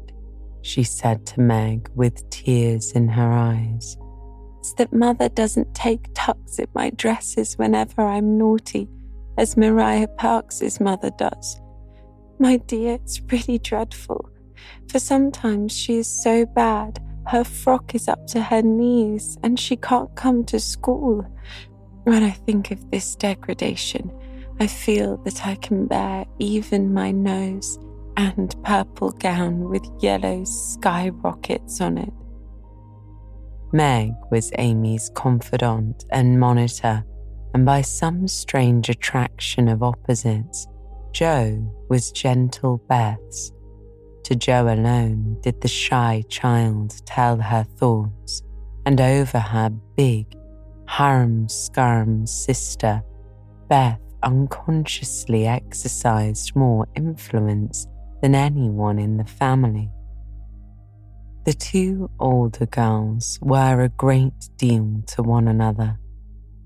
she 0.61 0.83
said 0.83 1.25
to 1.27 1.39
Meg 1.39 1.89
with 1.95 2.29
tears 2.29 2.91
in 2.91 3.07
her 3.07 3.31
eyes, 3.31 3.97
is 4.61 4.73
that 4.75 4.93
mother 4.93 5.29
doesn't 5.29 5.73
take 5.73 6.13
tucks 6.13 6.59
at 6.59 6.73
my 6.75 6.89
dresses 6.91 7.57
whenever 7.57 8.01
I'm 8.01 8.37
naughty, 8.37 8.87
as 9.37 9.57
Maria 9.57 10.07
Parks's 10.07 10.79
mother 10.79 11.11
does. 11.11 11.61
My 12.39 12.57
dear, 12.57 12.95
it's 12.95 13.21
really 13.31 13.59
dreadful, 13.59 14.29
for 14.89 14.99
sometimes 14.99 15.75
she 15.75 15.97
is 15.97 16.23
so 16.23 16.45
bad 16.45 16.99
her 17.27 17.43
frock 17.43 17.93
is 17.93 18.07
up 18.07 18.25
to 18.27 18.41
her 18.41 18.61
knees 18.61 19.37
and 19.43 19.59
she 19.59 19.75
can't 19.75 20.13
come 20.15 20.43
to 20.45 20.59
school. 20.59 21.25
When 22.03 22.23
I 22.23 22.31
think 22.31 22.71
of 22.71 22.89
this 22.89 23.15
degradation, 23.15 24.11
I 24.59 24.65
feel 24.67 25.17
that 25.17 25.45
I 25.45 25.55
can 25.55 25.85
bear 25.85 26.25
even 26.39 26.91
my 26.91 27.11
nose 27.11 27.77
and 28.19 28.53
purple 28.65 29.11
gown 29.11 29.69
with 29.69 29.89
yellow 30.01 30.43
skyrockets 30.43 31.79
on 31.79 31.97
it. 31.97 32.11
Meg 33.71 34.11
was 34.29 34.51
Amy's 34.57 35.09
confidant 35.15 36.03
and 36.11 36.37
monitor, 36.37 37.05
and 37.53 37.65
by 37.65 37.81
some 37.81 38.27
strange 38.27 38.89
attraction 38.89 39.69
of 39.69 39.81
opposites, 39.81 40.67
Jo 41.13 41.65
was 41.89 42.11
gentle 42.11 42.81
Beth's. 42.89 43.53
To 44.25 44.35
Jo 44.35 44.67
alone 44.67 45.37
did 45.39 45.61
the 45.61 45.69
shy 45.69 46.21
child 46.27 46.93
tell 47.05 47.37
her 47.37 47.63
thoughts, 47.77 48.43
and 48.85 48.99
over 48.99 49.39
her 49.39 49.69
big, 49.95 50.25
Harum 50.87 51.47
Scaram's 51.47 52.33
sister, 52.33 53.01
Beth 53.69 54.01
unconsciously 54.23 55.47
exercised 55.47 56.53
more 56.53 56.85
influence 56.95 57.87
than 58.21 58.35
anyone 58.35 58.99
in 58.99 59.17
the 59.17 59.25
family. 59.25 59.89
The 61.45 61.53
two 61.53 62.11
older 62.19 62.65
girls 62.65 63.39
were 63.41 63.81
a 63.81 63.89
great 63.89 64.49
deal 64.57 65.01
to 65.07 65.23
one 65.23 65.47
another, 65.47 65.97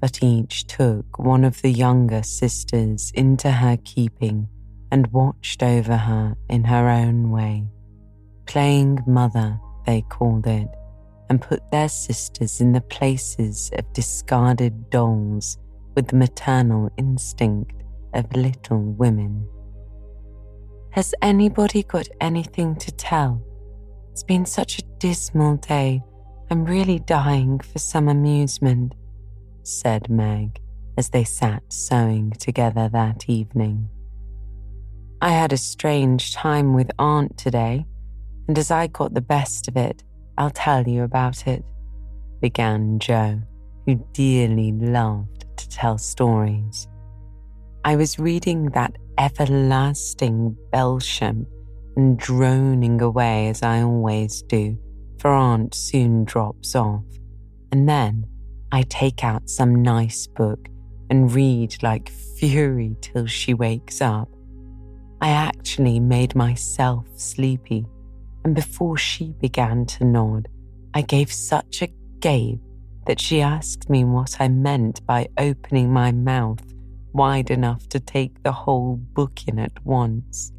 but 0.01 0.23
each 0.23 0.65
took 0.65 1.19
one 1.19 1.43
of 1.43 1.61
the 1.61 1.71
younger 1.71 2.23
sisters 2.23 3.11
into 3.15 3.51
her 3.51 3.77
keeping 3.85 4.47
and 4.91 5.07
watched 5.07 5.63
over 5.63 5.95
her 5.95 6.35
in 6.49 6.63
her 6.65 6.89
own 6.89 7.31
way. 7.31 7.67
Playing 8.45 8.99
mother, 9.07 9.59
they 9.85 10.01
called 10.09 10.47
it, 10.47 10.67
and 11.29 11.41
put 11.41 11.61
their 11.71 11.89
sisters 11.89 12.59
in 12.59 12.73
the 12.73 12.81
places 12.81 13.71
of 13.77 13.93
discarded 13.93 14.89
dolls 14.89 15.57
with 15.95 16.07
the 16.07 16.15
maternal 16.15 16.91
instinct 16.97 17.83
of 18.13 18.35
little 18.35 18.81
women. 18.81 19.47
Has 20.93 21.15
anybody 21.23 21.81
got 21.81 22.07
anything 22.21 22.75
to 22.75 22.91
tell? 22.91 23.41
It's 24.11 24.21
been 24.21 24.45
such 24.45 24.77
a 24.77 24.83
dismal 24.99 25.55
day. 25.55 26.03
I'm 26.51 26.65
really 26.65 26.99
dying 26.99 27.61
for 27.61 27.79
some 27.79 28.07
amusement, 28.07 28.93
said 29.63 30.07
Meg 30.07 30.59
as 30.95 31.09
they 31.09 31.23
sat 31.23 31.63
sewing 31.69 32.29
together 32.33 32.89
that 32.89 33.27
evening. 33.27 33.89
I 35.19 35.31
had 35.31 35.51
a 35.51 35.57
strange 35.57 36.35
time 36.35 36.75
with 36.75 36.91
Aunt 36.99 37.39
today, 37.39 37.87
and 38.47 38.55
as 38.55 38.69
I 38.69 38.85
got 38.85 39.15
the 39.15 39.21
best 39.21 39.67
of 39.67 39.75
it, 39.75 40.03
I'll 40.37 40.51
tell 40.51 40.87
you 40.87 41.01
about 41.01 41.47
it, 41.47 41.65
began 42.39 42.99
Jo, 42.99 43.41
who 43.87 43.95
dearly 44.13 44.71
loved 44.73 45.45
to 45.57 45.69
tell 45.69 45.97
stories. 45.97 46.87
I 47.85 47.97
was 47.97 48.17
reading 48.17 48.69
that 48.69 48.95
everlasting 49.17 50.55
Belsham 50.71 51.45
and 51.97 52.17
droning 52.17 53.01
away 53.01 53.49
as 53.49 53.61
I 53.61 53.81
always 53.81 54.41
do, 54.43 54.77
for 55.19 55.31
Aunt 55.31 55.75
soon 55.75 56.23
drops 56.23 56.75
off. 56.75 57.03
And 57.73 57.89
then 57.89 58.25
I 58.71 58.83
take 58.83 59.25
out 59.25 59.49
some 59.49 59.81
nice 59.81 60.27
book 60.27 60.69
and 61.09 61.33
read 61.33 61.75
like 61.83 62.09
fury 62.37 62.95
till 63.01 63.27
she 63.27 63.53
wakes 63.53 63.99
up. 63.99 64.29
I 65.21 65.29
actually 65.31 65.99
made 65.99 66.35
myself 66.35 67.05
sleepy, 67.17 67.85
and 68.45 68.55
before 68.55 68.95
she 68.95 69.33
began 69.41 69.85
to 69.87 70.05
nod, 70.05 70.47
I 70.93 71.01
gave 71.01 71.33
such 71.33 71.81
a 71.81 71.93
gape 72.21 72.61
that 73.07 73.19
she 73.19 73.41
asked 73.41 73.89
me 73.89 74.05
what 74.05 74.37
I 74.39 74.47
meant 74.47 75.05
by 75.05 75.27
opening 75.37 75.91
my 75.91 76.13
mouth 76.13 76.72
wide 77.13 77.51
enough 77.51 77.87
to 77.89 77.99
take 77.99 78.43
the 78.43 78.51
whole 78.51 78.97
book 78.97 79.47
in 79.47 79.59
at 79.59 79.85
once. 79.85 80.51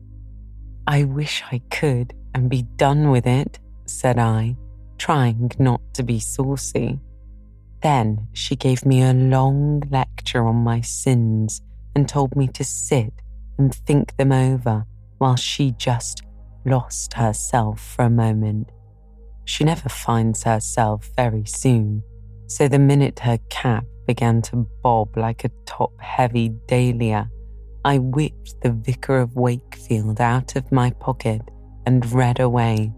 I 0.86 1.04
wish 1.04 1.42
I 1.50 1.60
could 1.70 2.14
and 2.34 2.48
be 2.48 2.62
done 2.76 3.10
with 3.10 3.26
it, 3.26 3.58
said 3.86 4.18
I, 4.18 4.56
trying 4.98 5.50
not 5.58 5.80
to 5.94 6.02
be 6.02 6.20
saucy. 6.20 6.98
Then 7.82 8.28
she 8.32 8.56
gave 8.56 8.86
me 8.86 9.02
a 9.02 9.12
long 9.12 9.82
lecture 9.90 10.46
on 10.46 10.56
my 10.56 10.80
sins 10.80 11.60
and 11.94 12.08
told 12.08 12.34
me 12.36 12.48
to 12.48 12.64
sit 12.64 13.12
and 13.58 13.74
think 13.74 14.16
them 14.16 14.32
over 14.32 14.84
while 15.18 15.36
she 15.36 15.72
just 15.72 16.22
lost 16.64 17.14
herself 17.14 17.80
for 17.80 18.04
a 18.04 18.10
moment. 18.10 18.70
She 19.44 19.64
never 19.64 19.88
finds 19.88 20.42
herself 20.44 21.10
very 21.16 21.44
soon, 21.44 22.02
so 22.46 22.68
the 22.68 22.78
minute 22.78 23.20
her 23.20 23.38
cap 23.50 23.84
began 24.06 24.42
to 24.42 24.66
bob 24.82 25.16
like 25.16 25.44
a 25.44 25.50
top 25.66 25.92
heavy 26.00 26.50
dahlia, 26.66 27.30
I 27.84 27.98
whipped 27.98 28.60
the 28.62 28.72
Vicar 28.72 29.18
of 29.18 29.36
Wakefield 29.36 30.20
out 30.20 30.56
of 30.56 30.72
my 30.72 30.90
pocket 30.90 31.42
and 31.86 32.10
read 32.12 32.40
away, 32.40 32.92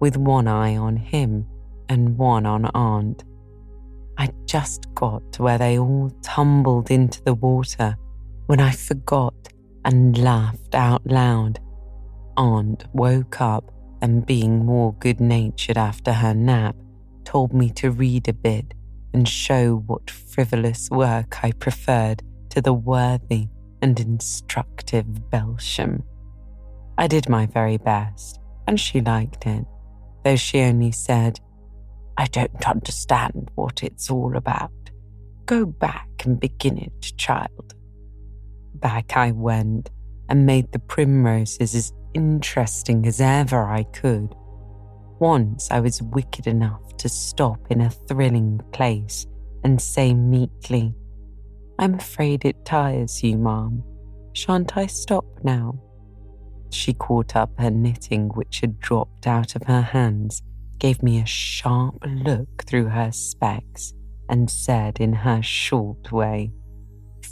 with 0.00 0.16
one 0.16 0.48
eye 0.48 0.76
on 0.76 0.96
him 0.96 1.46
and 1.88 2.16
one 2.16 2.46
on 2.46 2.66
Aunt. 2.74 3.24
I 4.16 4.30
just 4.46 4.92
got 4.94 5.32
to 5.32 5.42
where 5.42 5.58
they 5.58 5.78
all 5.78 6.10
tumbled 6.22 6.90
into 6.90 7.22
the 7.22 7.34
water 7.34 7.96
when 8.46 8.60
I 8.60 8.70
forgot 8.70 9.34
and 9.84 10.16
laughed 10.16 10.74
out 10.74 11.06
loud. 11.06 11.58
Aunt 12.36 12.84
woke 12.92 13.40
up 13.40 13.70
and, 14.00 14.24
being 14.24 14.64
more 14.64 14.94
good 14.94 15.20
natured 15.20 15.78
after 15.78 16.12
her 16.12 16.34
nap, 16.34 16.76
told 17.24 17.52
me 17.52 17.70
to 17.70 17.90
read 17.90 18.28
a 18.28 18.32
bit 18.32 18.74
and 19.14 19.28
show 19.28 19.76
what 19.86 20.10
frivolous 20.10 20.90
work 20.90 21.42
I 21.42 21.52
preferred 21.52 22.22
to 22.50 22.60
the 22.60 22.74
worthy 22.74 23.48
and 23.80 23.98
instructive 23.98 25.06
Belsham. 25.30 26.02
I 26.98 27.06
did 27.06 27.28
my 27.28 27.46
very 27.46 27.78
best, 27.78 28.40
and 28.66 28.78
she 28.78 29.00
liked 29.00 29.46
it, 29.46 29.64
though 30.24 30.36
she 30.36 30.60
only 30.60 30.92
said, 30.92 31.40
I 32.16 32.26
don't 32.26 32.68
understand 32.68 33.50
what 33.54 33.82
it's 33.82 34.10
all 34.10 34.36
about. 34.36 34.70
Go 35.46 35.64
back 35.66 36.08
and 36.24 36.38
begin 36.38 36.78
it, 36.78 37.12
child. 37.16 37.74
Back 38.74 39.16
I 39.16 39.30
went 39.30 39.90
and 40.28 40.46
made 40.46 40.72
the 40.72 40.78
primroses 40.78 41.74
as 41.74 41.92
interesting 42.14 43.06
as 43.06 43.20
ever 43.20 43.64
I 43.64 43.82
could. 43.84 44.34
Once 45.18 45.70
I 45.70 45.80
was 45.80 46.02
wicked 46.02 46.46
enough 46.46 46.96
to 46.98 47.08
stop 47.08 47.60
in 47.70 47.80
a 47.80 47.90
thrilling 47.90 48.60
place 48.72 49.26
and 49.62 49.80
say 49.80 50.12
meekly, 50.12 50.94
I'm 51.78 51.94
afraid 51.94 52.44
it 52.44 52.64
tires 52.64 53.22
you, 53.22 53.38
ma'am. 53.38 53.82
Shan't 54.32 54.76
I 54.76 54.86
stop 54.86 55.24
now? 55.42 55.80
She 56.70 56.92
caught 56.92 57.36
up 57.36 57.50
her 57.58 57.70
knitting, 57.70 58.28
which 58.30 58.60
had 58.60 58.80
dropped 58.80 59.26
out 59.26 59.54
of 59.54 59.62
her 59.64 59.82
hands, 59.82 60.42
gave 60.78 61.02
me 61.02 61.20
a 61.20 61.26
sharp 61.26 61.96
look 62.06 62.64
through 62.66 62.88
her 62.88 63.12
specs, 63.12 63.94
and 64.28 64.50
said 64.50 64.98
in 65.00 65.12
her 65.12 65.42
short 65.42 66.10
way, 66.10 66.50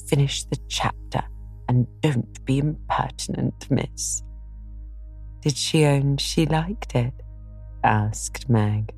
Finish 0.08 0.44
the 0.44 0.58
chapter 0.68 1.22
and 1.68 1.86
don't 2.00 2.44
be 2.44 2.58
impertinent, 2.58 3.70
miss. 3.70 4.22
Did 5.40 5.56
she 5.56 5.84
own 5.84 6.18
she 6.18 6.46
liked 6.46 6.94
it? 6.94 7.14
Asked 7.84 8.48
Meg. 8.48 8.92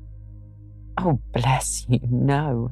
Oh, 0.97 1.19
bless 1.33 1.85
you, 1.89 1.99
no. 2.09 2.71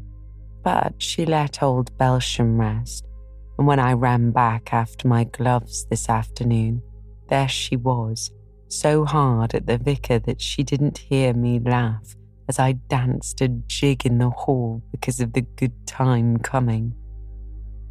But 0.64 1.02
she 1.02 1.26
let 1.26 1.62
old 1.62 1.96
Belsham 1.98 2.58
rest, 2.58 3.06
and 3.58 3.68
when 3.68 3.80
I 3.80 3.94
ran 3.94 4.32
back 4.32 4.74
after 4.74 5.08
my 5.08 5.26
gloves 5.26 5.86
this 5.90 6.10
afternoon, 6.10 6.82
there 7.28 7.50
she 7.50 7.76
was, 7.76 8.32
so 8.70 9.06
hard 9.06 9.54
at 9.54 9.68
the 9.68 9.78
vicar 9.78 10.20
that 10.20 10.42
she 10.42 10.64
didn't 10.64 10.98
hear 10.98 11.34
me 11.34 11.60
laugh 11.60 12.16
as 12.48 12.60
I 12.60 12.74
danced 12.74 13.42
a 13.42 13.48
jig 13.48 14.06
in 14.06 14.18
the 14.18 14.30
hall 14.30 14.82
because 14.92 15.20
of 15.20 15.34
the 15.34 15.42
good 15.42 15.88
time 15.88 16.38
coming. 16.38 16.96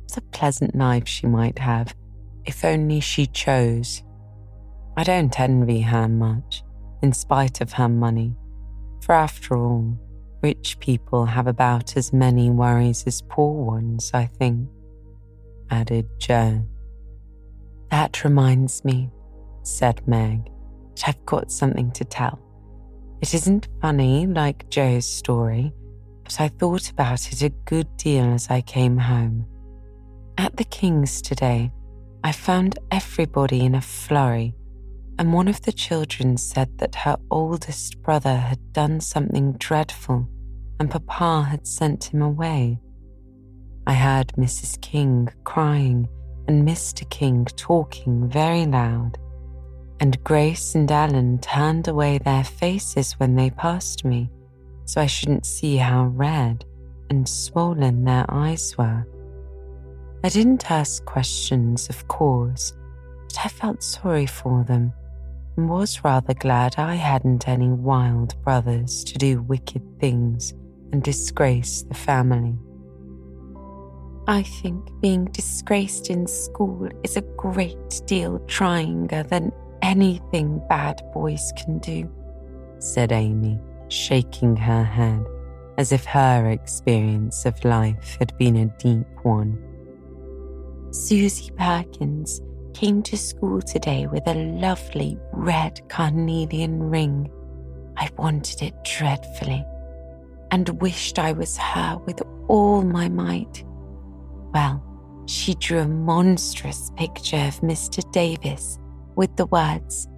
It's 0.04 0.16
a 0.16 0.22
pleasant 0.22 0.74
life 0.74 1.08
she 1.08 1.26
might 1.26 1.58
have, 1.58 1.94
if 2.44 2.64
only 2.64 3.00
she 3.00 3.26
chose. 3.26 4.02
I 4.96 5.04
don't 5.04 5.38
envy 5.40 5.80
her 5.80 6.08
much 6.08 6.62
in 7.02 7.12
spite 7.12 7.60
of 7.60 7.72
her 7.72 7.88
money. 7.88 8.34
For 9.02 9.14
after 9.14 9.56
all, 9.56 9.98
rich 10.42 10.78
people 10.78 11.26
have 11.26 11.46
about 11.46 11.96
as 11.96 12.12
many 12.12 12.50
worries 12.50 13.04
as 13.06 13.22
poor 13.22 13.64
ones, 13.64 14.10
I 14.14 14.26
think, 14.26 14.68
added 15.70 16.08
Jo. 16.18 16.64
That 17.90 18.24
reminds 18.24 18.84
me, 18.84 19.10
said 19.62 20.06
Meg, 20.06 20.48
that 20.94 21.08
I've 21.08 21.26
got 21.26 21.50
something 21.50 21.90
to 21.92 22.04
tell. 22.04 22.38
It 23.20 23.34
isn't 23.34 23.68
funny 23.80 24.26
like 24.26 24.68
Jo's 24.70 25.06
story, 25.06 25.72
but 26.24 26.40
I 26.40 26.48
thought 26.48 26.90
about 26.90 27.32
it 27.32 27.42
a 27.42 27.50
good 27.66 27.96
deal 27.96 28.24
as 28.24 28.48
I 28.50 28.60
came 28.62 28.98
home. 28.98 29.46
At 30.38 30.56
the 30.56 30.64
King's 30.64 31.20
today, 31.20 31.72
I 32.24 32.32
found 32.32 32.78
everybody 32.90 33.64
in 33.64 33.74
a 33.74 33.80
flurry 33.80 34.54
and 35.18 35.32
one 35.32 35.48
of 35.48 35.62
the 35.62 35.72
children 35.72 36.36
said 36.36 36.78
that 36.78 36.94
her 36.94 37.16
oldest 37.30 38.00
brother 38.02 38.36
had 38.36 38.72
done 38.72 39.00
something 39.00 39.52
dreadful 39.52 40.28
and 40.80 40.90
Papa 40.90 41.46
had 41.48 41.66
sent 41.66 42.04
him 42.12 42.22
away. 42.22 42.80
I 43.86 43.94
heard 43.94 44.28
Mrs. 44.38 44.80
King 44.80 45.28
crying 45.44 46.08
and 46.48 46.66
Mr. 46.66 47.08
King 47.10 47.44
talking 47.56 48.28
very 48.28 48.66
loud, 48.66 49.18
and 50.00 50.22
Grace 50.24 50.74
and 50.74 50.90
Ellen 50.90 51.38
turned 51.38 51.88
away 51.88 52.18
their 52.18 52.44
faces 52.44 53.12
when 53.14 53.36
they 53.36 53.50
passed 53.50 54.04
me 54.04 54.30
so 54.84 55.00
I 55.00 55.06
shouldn't 55.06 55.46
see 55.46 55.76
how 55.76 56.06
red 56.06 56.64
and 57.10 57.28
swollen 57.28 58.04
their 58.04 58.26
eyes 58.28 58.76
were. 58.76 59.06
I 60.24 60.28
didn't 60.28 60.70
ask 60.70 61.04
questions, 61.04 61.88
of 61.88 62.06
course, 62.08 62.74
but 63.28 63.38
I 63.44 63.48
felt 63.48 63.82
sorry 63.82 64.26
for 64.26 64.64
them 64.64 64.92
was 65.56 66.02
rather 66.04 66.34
glad 66.34 66.76
I 66.78 66.94
hadn't 66.94 67.48
any 67.48 67.68
wild 67.68 68.40
brothers 68.42 69.04
to 69.04 69.18
do 69.18 69.42
wicked 69.42 69.82
things 70.00 70.52
and 70.92 71.02
disgrace 71.02 71.82
the 71.82 71.94
family. 71.94 72.56
I 74.26 74.42
think 74.42 74.88
being 75.00 75.26
disgraced 75.26 76.08
in 76.08 76.26
school 76.26 76.88
is 77.02 77.16
a 77.16 77.22
great 77.36 78.02
deal 78.06 78.38
tryinger 78.40 79.28
than 79.28 79.52
anything 79.82 80.60
bad 80.68 81.02
boys 81.12 81.52
can 81.56 81.78
do, 81.78 82.10
said 82.78 83.12
Amy, 83.12 83.58
shaking 83.88 84.56
her 84.56 84.84
head 84.84 85.24
as 85.78 85.92
if 85.92 86.04
her 86.04 86.50
experience 86.50 87.46
of 87.46 87.64
life 87.64 88.16
had 88.18 88.36
been 88.38 88.56
a 88.56 88.66
deep 88.78 89.06
one. 89.22 89.58
Susie 90.90 91.50
Perkins 91.56 92.40
came 92.74 93.02
to 93.02 93.16
school 93.16 93.60
today 93.60 94.06
with 94.06 94.26
a 94.26 94.34
lovely 94.34 95.18
red 95.32 95.80
carnelian 95.88 96.82
ring. 96.82 97.30
I 97.96 98.10
wanted 98.16 98.62
it 98.62 98.84
dreadfully 98.84 99.64
and 100.50 100.80
wished 100.80 101.18
I 101.18 101.32
was 101.32 101.56
her 101.56 101.98
with 102.06 102.22
all 102.48 102.82
my 102.82 103.08
might. 103.08 103.64
Well, 104.52 104.82
she 105.26 105.54
drew 105.54 105.78
a 105.78 105.88
monstrous 105.88 106.90
picture 106.96 107.36
of 107.36 107.60
Mr. 107.60 108.10
Davis 108.12 108.78
with 109.14 109.34
the 109.36 109.46
words, 109.46 110.08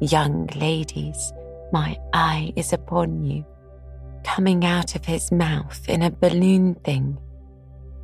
Young 0.00 0.46
ladies, 0.56 1.32
my 1.72 1.96
eye 2.12 2.52
is 2.56 2.72
upon 2.72 3.24
you, 3.24 3.44
coming 4.24 4.64
out 4.64 4.94
of 4.94 5.04
his 5.04 5.32
mouth 5.32 5.88
in 5.88 6.02
a 6.02 6.10
balloon 6.10 6.74
thing. 6.74 7.18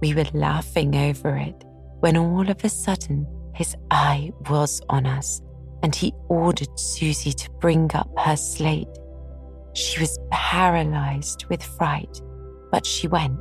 We 0.00 0.14
were 0.14 0.26
laughing 0.32 0.96
over 0.96 1.36
it 1.36 1.64
when 2.00 2.16
all 2.16 2.48
of 2.48 2.64
a 2.64 2.68
sudden 2.68 3.26
his 3.62 3.76
eye 3.92 4.32
was 4.50 4.80
on 4.88 5.06
us 5.06 5.40
and 5.84 5.94
he 5.94 6.12
ordered 6.28 6.76
Susie 6.76 7.32
to 7.32 7.50
bring 7.60 7.88
up 7.94 8.10
her 8.18 8.34
slate. 8.34 8.88
She 9.74 10.00
was 10.00 10.18
paralyzed 10.32 11.46
with 11.48 11.62
fright, 11.62 12.20
but 12.72 12.84
she 12.84 13.06
went. 13.06 13.38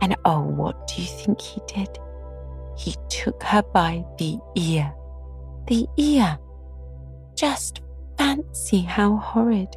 And 0.00 0.16
oh, 0.24 0.40
what 0.40 0.88
do 0.88 1.02
you 1.02 1.08
think 1.08 1.38
he 1.38 1.60
did? 1.66 1.98
He 2.78 2.94
took 3.10 3.42
her 3.42 3.62
by 3.62 4.06
the 4.16 4.38
ear. 4.54 4.90
The 5.66 5.86
ear. 5.98 6.38
Just 7.34 7.82
fancy 8.16 8.80
how 8.80 9.16
horrid. 9.16 9.68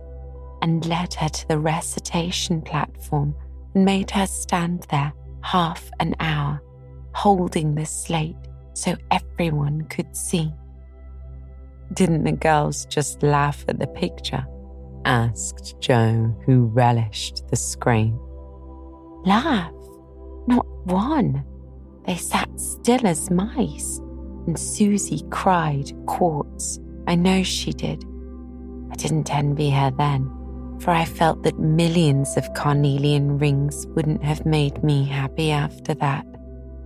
And 0.61 0.85
led 0.85 1.13
her 1.15 1.27
to 1.27 1.47
the 1.49 1.59
recitation 1.59 2.61
platform 2.61 3.35
and 3.75 3.83
made 3.83 4.11
her 4.11 4.25
stand 4.25 4.85
there 4.89 5.11
half 5.41 5.89
an 5.99 6.15
hour, 6.21 6.61
holding 7.13 7.75
the 7.75 7.85
slate 7.85 8.48
so 8.79 8.95
everyone 9.11 9.81
could 9.89 10.15
see. 10.15 10.51
Didn't 11.93 12.23
the 12.23 12.31
girls 12.31 12.85
just 12.85 13.23
laugh 13.23 13.65
at 13.67 13.79
the 13.79 13.87
picture? 13.87 14.45
asked 15.05 15.75
Jo, 15.79 16.35
who 16.45 16.65
relished 16.65 17.47
the 17.47 17.55
scrape. 17.55 18.13
Laugh? 19.25 19.73
Not 20.47 20.65
one. 20.85 21.43
They 22.05 22.15
sat 22.15 22.49
still 22.59 23.05
as 23.05 23.29
mice, 23.31 23.99
and 24.47 24.57
Susie 24.57 25.23
cried 25.29 25.91
quarts. 26.05 26.79
I 27.07 27.15
know 27.15 27.43
she 27.43 27.71
did. 27.71 28.03
I 28.91 28.95
didn't 28.95 29.33
envy 29.33 29.69
her 29.71 29.91
then, 29.91 30.29
for 30.79 30.91
I 30.91 31.05
felt 31.05 31.43
that 31.43 31.59
millions 31.59 32.37
of 32.37 32.53
carnelian 32.53 33.37
rings 33.37 33.87
wouldn't 33.87 34.23
have 34.23 34.45
made 34.45 34.83
me 34.83 35.05
happy 35.05 35.51
after 35.51 35.93
that. 35.95 36.25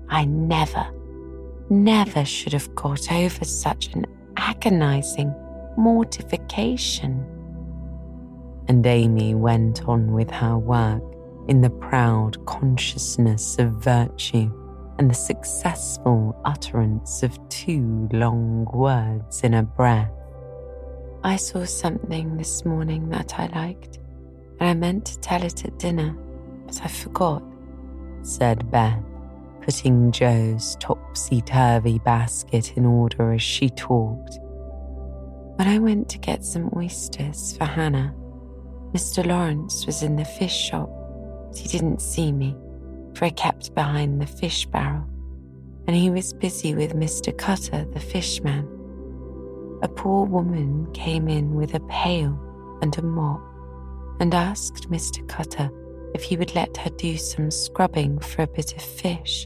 I 0.10 0.26
never, 0.26 0.86
never 1.74 2.24
should 2.24 2.54
have 2.54 2.74
got 2.76 3.12
over 3.12 3.44
such 3.44 3.94
an 3.94 4.06
agonizing 4.38 5.34
mortification. 5.78 7.26
And 8.68 8.86
Amy 8.86 9.36
went 9.36 9.84
on 9.88 10.14
with 10.14 10.30
her 10.32 10.58
work 10.58 11.04
in 11.48 11.62
the 11.62 11.70
proud 11.70 12.44
consciousness 12.46 13.58
of 13.60 13.72
virtue 13.72 14.52
and 14.98 15.10
the 15.10 15.16
successful 15.16 16.40
utterance 16.46 17.24
of 17.24 17.38
two 17.50 18.08
long 18.14 18.66
words 18.74 19.42
in 19.42 19.56
a 19.56 19.64
breath. 19.64 20.12
I 21.24 21.36
saw 21.36 21.66
something 21.66 22.38
this 22.38 22.64
morning 22.64 23.10
that 23.10 23.40
I 23.40 23.48
liked, 23.48 24.00
and 24.60 24.70
I 24.70 24.74
meant 24.74 25.06
to 25.06 25.20
tell 25.20 25.42
it 25.44 25.66
at 25.66 25.80
dinner, 25.80 26.16
but 26.66 26.82
I 26.84 26.88
forgot, 26.88 27.44
said 28.22 28.70
Beth, 28.70 29.04
putting 29.64 30.12
Jo's 30.12 30.76
topsy 30.80 31.42
turvy 31.42 32.00
basket 32.00 32.78
in 32.78 32.86
order 32.86 33.34
as 33.34 33.42
she 33.42 33.70
talked. 33.70 34.38
When 35.56 35.68
I 35.68 35.80
went 35.80 36.10
to 36.10 36.18
get 36.18 36.44
some 36.44 36.70
oysters 36.76 37.56
for 37.58 37.66
Hannah, 37.66 38.14
Mr. 38.94 39.26
Laurence 39.26 39.86
was 39.86 40.04
in 40.04 40.16
the 40.16 40.26
fish 40.26 40.56
shop 40.56 40.90
but 41.54 41.60
he 41.60 41.68
didn't 41.68 42.02
see 42.02 42.32
me, 42.32 42.58
for 43.14 43.26
I 43.26 43.30
kept 43.30 43.76
behind 43.76 44.20
the 44.20 44.26
fish 44.26 44.66
barrel, 44.66 45.08
and 45.86 45.96
he 45.96 46.10
was 46.10 46.34
busy 46.34 46.74
with 46.74 46.96
Mr. 46.96 47.38
Cutter, 47.38 47.86
the 47.94 48.00
fishman. 48.00 48.68
A 49.84 49.88
poor 49.88 50.26
woman 50.26 50.92
came 50.94 51.28
in 51.28 51.54
with 51.54 51.76
a 51.76 51.80
pail 51.82 52.40
and 52.82 52.98
a 52.98 53.04
mop 53.04 53.40
and 54.20 54.34
asked 54.34 54.90
Mr. 54.90 55.28
Cutter 55.28 55.70
if 56.16 56.24
he 56.24 56.38
would 56.38 56.56
let 56.56 56.76
her 56.78 56.90
do 56.92 57.18
some 57.18 57.52
scrubbing 57.52 58.18
for 58.18 58.42
a 58.42 58.48
bit 58.48 58.74
of 58.74 58.82
fish, 58.82 59.46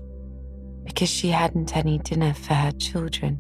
because 0.88 1.10
she 1.10 1.28
hadn't 1.28 1.76
any 1.76 2.00
dinner 2.00 2.34
for 2.34 2.54
her 2.54 2.72
children 2.72 3.40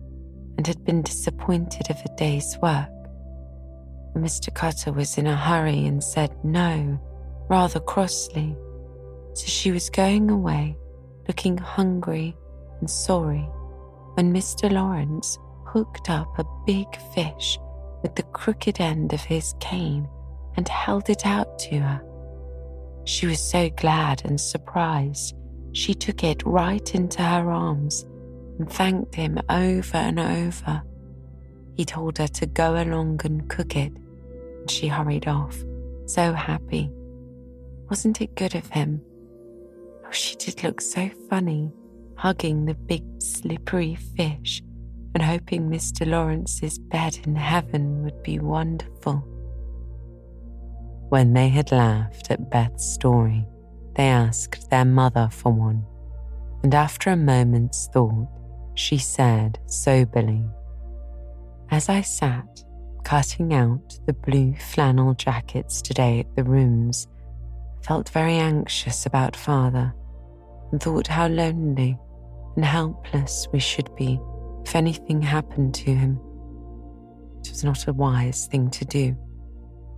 and 0.57 0.67
had 0.67 0.83
been 0.83 1.01
disappointed 1.01 1.89
of 1.89 1.97
a 2.05 2.15
day's 2.17 2.57
work. 2.61 2.89
Mr. 4.15 4.53
Cutter 4.53 4.91
was 4.91 5.17
in 5.17 5.25
a 5.25 5.35
hurry 5.35 5.85
and 5.85 6.03
said 6.03 6.35
no 6.43 6.99
rather 7.49 7.79
crossly, 7.79 8.55
so 9.33 9.45
she 9.45 9.71
was 9.71 9.89
going 9.89 10.29
away, 10.29 10.77
looking 11.27 11.57
hungry 11.57 12.35
and 12.79 12.89
sorry, 12.89 13.47
when 14.15 14.33
Mr. 14.33 14.69
Laurence 14.69 15.39
hooked 15.67 16.09
up 16.09 16.27
a 16.37 16.45
big 16.65 16.87
fish 17.15 17.57
with 18.01 18.13
the 18.15 18.23
crooked 18.23 18.81
end 18.81 19.13
of 19.13 19.21
his 19.21 19.55
cane 19.61 20.07
and 20.57 20.67
held 20.67 21.09
it 21.09 21.25
out 21.25 21.57
to 21.59 21.79
her. 21.79 22.01
She 23.05 23.25
was 23.25 23.39
so 23.39 23.69
glad 23.69 24.25
and 24.25 24.41
surprised, 24.41 25.33
she 25.71 25.93
took 25.93 26.23
it 26.23 26.43
right 26.45 26.95
into 26.95 27.21
her 27.21 27.51
arms 27.51 28.05
and 28.59 28.71
thanked 28.71 29.15
him 29.15 29.39
over 29.49 29.97
and 29.97 30.19
over. 30.19 30.83
He 31.75 31.85
told 31.85 32.17
her 32.17 32.27
to 32.27 32.45
go 32.45 32.81
along 32.81 33.21
and 33.23 33.47
cook 33.49 33.75
it, 33.75 33.93
and 33.93 34.69
she 34.69 34.87
hurried 34.87 35.27
off, 35.27 35.57
so 36.05 36.33
happy. 36.33 36.89
Wasn't 37.89 38.21
it 38.21 38.35
good 38.35 38.55
of 38.55 38.67
him? 38.67 39.01
Oh, 40.05 40.11
she 40.11 40.35
did 40.35 40.63
look 40.63 40.81
so 40.81 41.09
funny, 41.29 41.71
hugging 42.15 42.65
the 42.65 42.73
big 42.73 43.03
slippery 43.21 43.95
fish 43.95 44.61
and 45.17 45.23
hoping 45.25 45.67
Mr. 45.67 46.05
Laurence's 46.05 46.77
bed 46.77 47.17
in 47.25 47.35
heaven 47.35 48.03
would 48.03 48.21
be 48.21 48.37
wonderful. 48.37 49.15
When 51.09 51.33
they 51.33 51.49
had 51.49 51.71
laughed 51.71 52.29
at 52.29 52.51
Beth's 52.51 52.93
story, 52.93 53.43
they 53.97 54.07
asked 54.07 54.69
their 54.69 54.85
mother 54.85 55.27
for 55.31 55.51
one, 55.51 55.83
and 56.63 56.73
after 56.75 57.09
a 57.09 57.17
moment's 57.17 57.89
thought, 57.91 58.27
she 58.75 58.97
said 58.99 59.59
soberly, 59.65 60.45
As 61.71 61.89
I 61.89 62.01
sat 62.01 62.63
cutting 63.03 63.53
out 63.53 63.99
the 64.05 64.13
blue 64.13 64.53
flannel 64.55 65.15
jackets 65.15 65.81
today 65.81 66.19
at 66.19 66.35
the 66.35 66.43
rooms, 66.43 67.07
I 67.79 67.85
felt 67.87 68.09
very 68.09 68.35
anxious 68.35 69.07
about 69.07 69.35
father 69.35 69.93
and 70.71 70.81
thought 70.81 71.07
how 71.07 71.27
lonely 71.27 71.97
and 72.55 72.65
helpless 72.65 73.47
we 73.51 73.59
should 73.59 73.93
be 73.95 74.19
if 74.63 74.75
anything 74.75 75.21
happened 75.23 75.73
to 75.73 75.95
him. 75.95 76.19
It 77.39 77.49
was 77.49 77.63
not 77.63 77.87
a 77.87 77.93
wise 77.93 78.45
thing 78.47 78.69
to 78.71 78.85
do, 78.85 79.17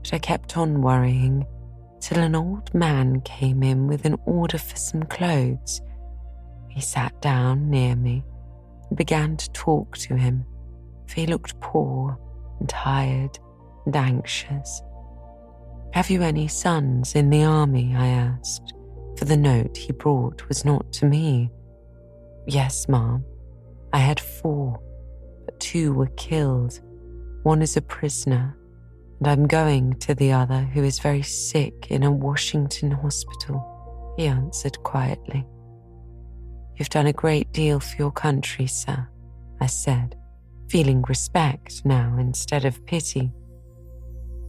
but 0.03 0.13
I 0.13 0.19
kept 0.19 0.55
on 0.55 0.81
worrying 0.81 1.45
till 1.99 2.19
an 2.19 2.35
old 2.35 2.73
man 2.73 3.21
came 3.21 3.63
in 3.63 3.87
with 3.87 4.05
an 4.05 4.17
order 4.25 4.57
for 4.57 4.75
some 4.75 5.03
clothes. 5.03 5.81
He 6.69 6.81
sat 6.81 7.19
down 7.21 7.69
near 7.69 7.95
me 7.95 8.23
and 8.89 8.97
began 8.97 9.37
to 9.37 9.51
talk 9.51 9.97
to 9.97 10.15
him, 10.15 10.45
for 11.07 11.15
he 11.15 11.27
looked 11.27 11.59
poor 11.59 12.17
and 12.59 12.69
tired 12.69 13.37
and 13.85 13.95
anxious. 13.95 14.81
Have 15.93 16.09
you 16.09 16.21
any 16.21 16.47
sons 16.47 17.15
in 17.15 17.29
the 17.29 17.43
army? 17.43 17.95
I 17.95 18.07
asked, 18.07 18.73
for 19.17 19.25
the 19.25 19.37
note 19.37 19.75
he 19.75 19.91
brought 19.91 20.47
was 20.47 20.63
not 20.63 20.91
to 20.93 21.05
me. 21.05 21.49
Yes, 22.45 22.87
ma'am. 22.87 23.25
I 23.91 23.97
had 23.97 24.19
four, 24.19 24.79
but 25.45 25.59
two 25.59 25.93
were 25.93 26.11
killed. 26.15 26.79
One 27.41 27.61
is 27.61 27.75
a 27.75 27.81
prisoner, 27.81 28.55
and 29.19 29.27
I'm 29.27 29.47
going 29.47 29.95
to 29.99 30.15
the 30.15 30.31
other 30.31 30.61
who 30.61 30.83
is 30.83 30.99
very 30.99 31.21
sick 31.21 31.87
in 31.89 32.03
a 32.03 32.11
Washington 32.11 32.91
hospital, 32.91 34.15
he 34.17 34.25
answered 34.27 34.81
quietly. 34.83 35.45
You've 36.75 36.89
done 36.89 37.07
a 37.07 37.13
great 37.13 37.51
deal 37.51 37.79
for 37.79 37.95
your 37.97 38.11
country, 38.11 38.67
sir, 38.67 39.07
I 39.59 39.65
said, 39.65 40.15
feeling 40.69 41.01
respect 41.03 41.85
now 41.85 42.15
instead 42.17 42.65
of 42.65 42.85
pity 42.85 43.31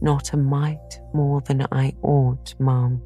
not 0.01 0.33
a 0.33 0.37
mite 0.37 0.99
more 1.13 1.41
than 1.41 1.65
I 1.71 1.93
ought, 2.01 2.55
ma'am, 2.59 3.01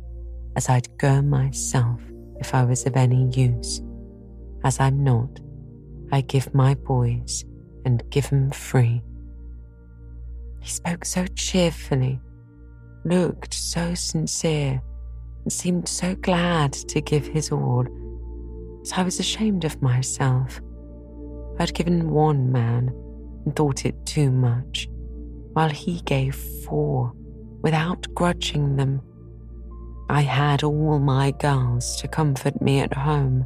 as 0.55 0.69
I'd 0.69 0.97
go 0.97 1.21
myself 1.21 2.01
if 2.39 2.55
I 2.55 2.63
was 2.63 2.85
of 2.85 2.95
any 2.95 3.29
use. 3.35 3.81
as 4.63 4.79
I'm 4.79 5.03
not, 5.03 5.29
I 6.11 6.21
give 6.21 6.55
my 6.55 6.73
boys 6.73 7.45
and 7.85 8.01
give 8.09 8.33
'em 8.33 8.49
free. 8.49 9.03
He 10.65 10.71
spoke 10.71 11.05
so 11.05 11.27
cheerfully, 11.27 12.19
looked 13.03 13.53
so 13.53 13.93
sincere, 13.93 14.81
and 15.43 15.53
seemed 15.53 15.87
so 15.87 16.15
glad 16.15 16.73
to 16.73 17.01
give 17.01 17.27
his 17.27 17.51
all, 17.51 17.85
as 18.81 18.91
I 18.93 19.03
was 19.03 19.19
ashamed 19.19 19.63
of 19.63 19.79
myself. 19.83 20.59
I 21.59 21.61
had 21.61 21.75
given 21.75 22.09
one 22.09 22.51
man 22.51 22.87
and 23.45 23.55
thought 23.55 23.85
it 23.85 24.07
too 24.07 24.31
much, 24.31 24.89
while 25.53 25.69
he 25.69 26.01
gave 26.01 26.33
four 26.33 27.13
without 27.61 28.07
grudging 28.15 28.75
them. 28.75 29.01
I 30.09 30.21
had 30.21 30.63
all 30.63 30.97
my 30.97 31.29
girls 31.29 31.95
to 32.01 32.07
comfort 32.07 32.59
me 32.59 32.79
at 32.79 32.91
home, 32.91 33.45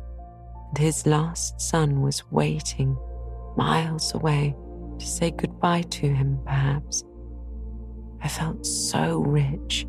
and 0.70 0.78
his 0.78 1.06
last 1.06 1.60
son 1.60 2.00
was 2.02 2.32
waiting 2.32 2.98
miles 3.58 4.14
away 4.14 4.56
to 5.00 5.06
say 5.06 5.32
goodbye 5.32 5.82
to 5.82 6.08
him, 6.08 6.40
perhaps. 6.46 7.04
I 8.22 8.28
felt 8.28 8.66
so 8.66 9.20
rich, 9.20 9.88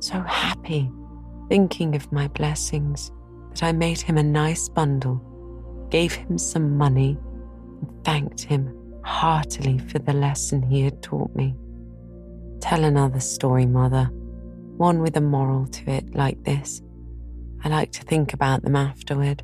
so 0.00 0.20
happy, 0.20 0.90
thinking 1.48 1.94
of 1.94 2.10
my 2.12 2.28
blessings 2.28 3.10
that 3.50 3.62
I 3.62 3.72
made 3.72 4.00
him 4.00 4.16
a 4.16 4.22
nice 4.22 4.68
bundle, 4.68 5.20
gave 5.90 6.12
him 6.12 6.38
some 6.38 6.76
money, 6.76 7.18
and 7.80 8.04
thanked 8.04 8.42
him 8.42 8.74
heartily 9.04 9.78
for 9.78 9.98
the 9.98 10.12
lesson 10.12 10.62
he 10.62 10.82
had 10.82 11.02
taught 11.02 11.34
me. 11.34 11.54
Tell 12.60 12.84
another 12.84 13.20
story, 13.20 13.66
Mother, 13.66 14.10
one 14.76 15.00
with 15.00 15.16
a 15.16 15.20
moral 15.20 15.66
to 15.66 15.90
it 15.90 16.14
like 16.14 16.42
this. 16.44 16.82
I 17.62 17.68
like 17.68 17.92
to 17.92 18.02
think 18.02 18.32
about 18.32 18.62
them 18.62 18.76
afterward, 18.76 19.42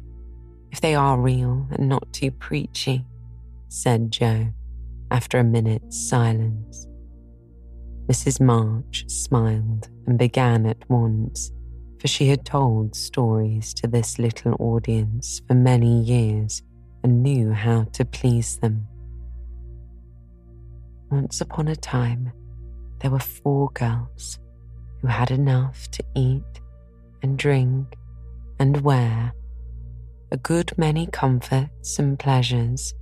if 0.70 0.80
they 0.80 0.94
are 0.94 1.20
real 1.20 1.66
and 1.72 1.88
not 1.88 2.12
too 2.12 2.30
preachy, 2.30 3.04
said 3.68 4.10
Jo 4.10 4.48
after 5.10 5.38
a 5.38 5.44
minute's 5.44 6.08
silence. 6.08 6.86
Mrs. 8.06 8.40
March 8.40 9.04
smiled 9.08 9.88
and 10.06 10.16
began 10.16 10.64
at 10.64 10.88
once, 10.88 11.50
for 11.98 12.06
she 12.06 12.28
had 12.28 12.44
told 12.44 12.94
stories 12.94 13.74
to 13.74 13.88
this 13.88 14.18
little 14.20 14.54
audience 14.60 15.42
for 15.48 15.54
many 15.54 16.02
years 16.02 16.62
and 17.02 17.20
knew 17.20 17.50
how 17.50 17.82
to 17.94 18.04
please 18.04 18.58
them. 18.58 18.86
Once 21.10 21.40
upon 21.40 21.66
a 21.66 21.74
time, 21.74 22.32
there 23.00 23.10
were 23.10 23.18
four 23.18 23.70
girls 23.74 24.38
who 25.00 25.08
had 25.08 25.32
enough 25.32 25.90
to 25.90 26.04
eat 26.14 26.60
and 27.22 27.36
drink 27.36 27.96
and 28.60 28.82
wear, 28.82 29.32
a 30.30 30.36
good 30.36 30.72
many 30.78 31.08
comforts 31.08 31.98
and 31.98 32.20
pleasures, 32.20 32.94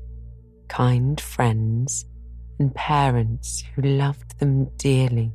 kind 0.69 1.21
friends, 1.21 2.07
and 2.59 2.75
parents 2.75 3.65
who 3.75 3.83
loved 3.83 4.39
them 4.39 4.71
dearly, 4.77 5.33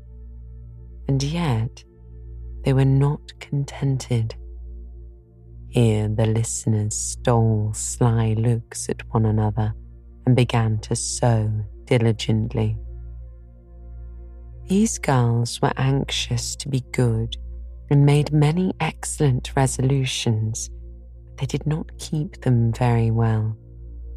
and 1.07 1.21
yet 1.21 1.83
they 2.63 2.73
were 2.73 2.85
not 2.85 3.39
contented. 3.39 4.35
Here 5.69 6.07
the 6.07 6.25
listeners 6.25 6.95
stole 6.95 7.71
sly 7.73 8.33
looks 8.33 8.89
at 8.89 9.01
one 9.13 9.25
another 9.25 9.73
and 10.25 10.35
began 10.35 10.79
to 10.79 10.95
sew 10.95 11.51
diligently. 11.85 12.77
These 14.67 14.99
girls 14.99 15.61
were 15.61 15.73
anxious 15.77 16.55
to 16.57 16.69
be 16.69 16.81
good 16.91 17.35
and 17.89 18.05
made 18.05 18.31
many 18.31 18.73
excellent 18.79 19.55
resolutions, 19.55 20.69
but 21.25 21.37
they 21.37 21.45
did 21.47 21.65
not 21.65 21.97
keep 21.97 22.41
them 22.41 22.71
very 22.73 23.09
well, 23.09 23.57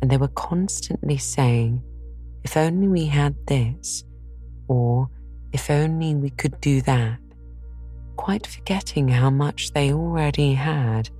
and 0.00 0.10
they 0.10 0.18
were 0.18 0.28
constantly 0.28 1.16
saying, 1.16 1.82
if 2.44 2.56
only 2.56 2.88
we 2.88 3.06
had 3.06 3.34
this, 3.46 4.04
or 4.68 5.08
if 5.52 5.70
only 5.70 6.14
we 6.14 6.30
could 6.30 6.60
do 6.60 6.80
that, 6.82 7.18
quite 8.16 8.46
forgetting 8.46 9.08
how 9.08 9.30
much 9.30 9.72
they 9.72 9.92
already 9.92 10.54
had 10.54 11.10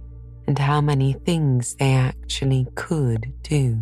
and 0.46 0.58
how 0.58 0.80
many 0.80 1.12
things 1.12 1.74
they 1.76 1.92
actually 1.92 2.66
could 2.74 3.32
do. 3.42 3.78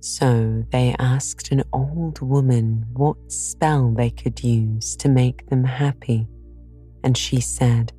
So 0.00 0.64
they 0.70 0.94
asked 0.98 1.50
an 1.50 1.64
old 1.72 2.20
woman 2.20 2.86
what 2.92 3.16
spell 3.32 3.90
they 3.90 4.10
could 4.10 4.42
use 4.42 4.96
to 4.96 5.08
make 5.08 5.48
them 5.48 5.64
happy, 5.64 6.28
and 7.02 7.16
she 7.16 7.40
said, 7.40 7.92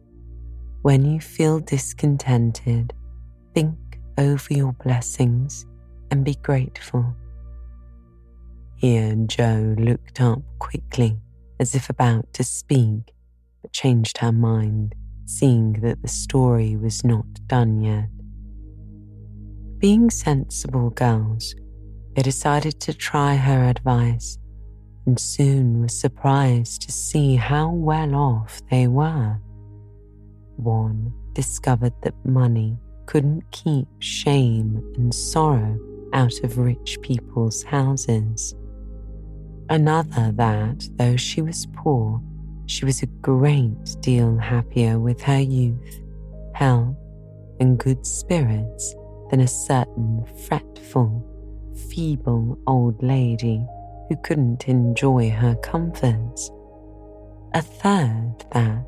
When 0.81 1.03
you 1.05 1.19
feel 1.19 1.59
discontented, 1.59 2.93
think 3.53 3.77
over 4.17 4.53
your 4.53 4.73
blessings 4.73 5.65
and 6.11 6.23
be 6.23 6.35
grateful. 6.35 7.15
Here 8.79 9.13
Jo 9.27 9.75
looked 9.77 10.21
up 10.21 10.41
quickly, 10.59 11.19
as 11.59 11.75
if 11.75 11.89
about 11.89 12.31
to 12.31 12.45
speak, 12.45 13.11
but 13.61 13.73
changed 13.73 14.19
her 14.19 14.31
mind, 14.31 14.95
seeing 15.25 15.73
that 15.81 16.01
the 16.01 16.07
story 16.07 16.77
was 16.77 17.03
not 17.03 17.25
done 17.47 17.81
yet. 17.81 18.07
Being 19.79 20.09
sensible 20.09 20.91
girls, 20.91 21.53
they 22.15 22.21
decided 22.21 22.79
to 22.79 22.93
try 22.93 23.35
her 23.35 23.65
advice 23.65 24.37
and 25.05 25.19
soon 25.19 25.81
were 25.81 25.89
surprised 25.89 26.83
to 26.83 26.91
see 26.93 27.35
how 27.35 27.71
well 27.71 28.15
off 28.15 28.61
they 28.71 28.87
were. 28.87 29.41
One 30.55 31.11
discovered 31.33 31.93
that 32.03 32.15
money 32.25 32.77
couldn't 33.07 33.43
keep 33.51 33.89
shame 33.99 34.81
and 34.95 35.13
sorrow 35.13 35.77
out 36.13 36.39
of 36.43 36.57
rich 36.57 36.97
people's 37.01 37.63
houses. 37.63 38.55
Another 39.69 40.31
that, 40.31 40.89
though 40.95 41.15
she 41.15 41.43
was 41.43 41.67
poor, 41.75 42.19
she 42.65 42.85
was 42.85 43.03
a 43.03 43.07
great 43.21 43.95
deal 44.01 44.35
happier 44.35 44.99
with 44.99 45.21
her 45.21 45.39
youth, 45.39 46.01
health, 46.55 46.95
and 47.59 47.77
good 47.77 48.03
spirits 48.03 48.95
than 49.29 49.41
a 49.41 49.47
certain 49.47 50.25
fretful, 50.47 51.23
feeble 51.89 52.57
old 52.65 53.01
lady 53.03 53.63
who 54.07 54.15
couldn't 54.23 54.67
enjoy 54.67 55.29
her 55.29 55.53
comforts. 55.57 56.49
A 57.53 57.61
third 57.61 58.33
that, 58.51 58.83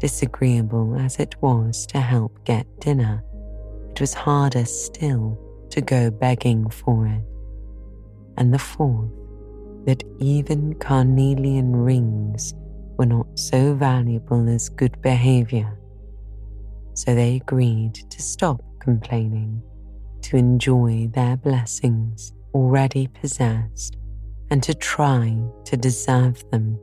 disagreeable 0.00 0.96
as 0.96 1.20
it 1.20 1.40
was 1.40 1.86
to 1.86 2.00
help 2.00 2.44
get 2.44 2.66
dinner, 2.80 3.22
it 3.90 4.00
was 4.00 4.14
harder 4.14 4.64
still 4.64 5.38
to 5.70 5.80
go 5.80 6.10
begging 6.10 6.68
for 6.68 7.06
it. 7.06 7.22
And 8.36 8.52
the 8.52 8.58
fourth, 8.58 9.12
that 9.86 10.02
even 10.18 10.74
carnelian 10.74 11.74
rings 11.74 12.54
were 12.98 13.06
not 13.06 13.26
so 13.38 13.74
valuable 13.74 14.48
as 14.48 14.68
good 14.68 15.00
behavior. 15.00 15.78
So 16.94 17.14
they 17.14 17.36
agreed 17.36 17.94
to 17.94 18.22
stop 18.22 18.60
complaining, 18.80 19.62
to 20.22 20.36
enjoy 20.36 21.08
their 21.12 21.36
blessings 21.36 22.32
already 22.54 23.06
possessed, 23.06 23.96
and 24.50 24.62
to 24.62 24.74
try 24.74 25.36
to 25.64 25.76
deserve 25.76 26.42
them, 26.50 26.78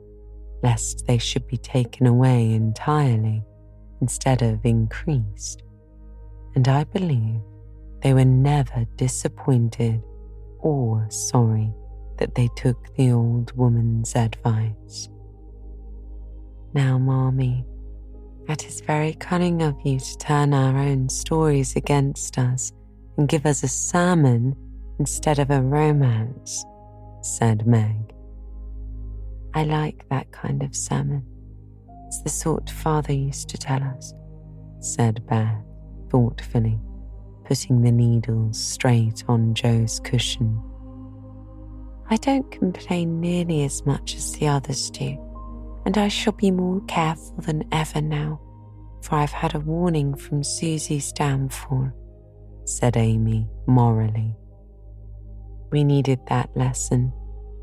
lest 0.62 1.06
they 1.06 1.18
should 1.18 1.46
be 1.46 1.58
taken 1.58 2.06
away 2.06 2.52
entirely 2.52 3.44
instead 4.00 4.42
of 4.42 4.64
increased. 4.64 5.62
And 6.54 6.66
I 6.66 6.84
believe 6.84 7.40
they 8.02 8.14
were 8.14 8.24
never 8.24 8.86
disappointed 8.96 10.02
or 10.60 11.06
sorry 11.10 11.72
that 12.18 12.34
they 12.34 12.48
took 12.56 12.94
the 12.96 13.10
old 13.10 13.56
woman's 13.56 14.14
advice. 14.14 15.08
Now, 16.74 16.98
Marmee, 16.98 17.64
it 18.48 18.66
is 18.66 18.80
very 18.80 19.14
cunning 19.14 19.62
of 19.62 19.76
you 19.84 19.98
to 19.98 20.18
turn 20.18 20.54
our 20.54 20.78
own 20.78 21.08
stories 21.08 21.76
against 21.76 22.38
us 22.38 22.72
and 23.16 23.28
give 23.28 23.46
us 23.46 23.62
a 23.62 23.68
sermon 23.68 24.54
instead 24.98 25.38
of 25.38 25.50
a 25.50 25.62
romance, 25.62 26.64
said 27.22 27.66
Meg. 27.66 28.12
I 29.54 29.64
like 29.64 30.08
that 30.10 30.30
kind 30.32 30.62
of 30.62 30.76
sermon. 30.76 31.24
It's 32.06 32.22
the 32.22 32.30
sort 32.30 32.70
Father 32.70 33.12
used 33.12 33.48
to 33.50 33.58
tell 33.58 33.82
us, 33.82 34.14
said 34.80 35.26
Beth 35.26 35.64
thoughtfully, 36.10 36.78
putting 37.44 37.82
the 37.82 37.92
needles 37.92 38.58
straight 38.58 39.24
on 39.28 39.54
Jo's 39.54 40.00
cushion 40.00 40.62
I 42.10 42.16
don't 42.16 42.50
complain 42.50 43.20
nearly 43.20 43.64
as 43.64 43.84
much 43.84 44.16
as 44.16 44.32
the 44.32 44.48
others 44.48 44.90
do, 44.90 45.18
and 45.84 45.98
I 45.98 46.08
shall 46.08 46.32
be 46.32 46.50
more 46.50 46.80
careful 46.88 47.36
than 47.38 47.68
ever 47.70 48.00
now, 48.00 48.40
for 49.02 49.16
I've 49.16 49.32
had 49.32 49.54
a 49.54 49.60
warning 49.60 50.14
from 50.14 50.42
Susie's 50.42 51.12
downfall, 51.12 51.90
said 52.64 52.96
Amy 52.96 53.46
morally. 53.66 54.34
We 55.70 55.84
needed 55.84 56.20
that 56.28 56.48
lesson, 56.56 57.12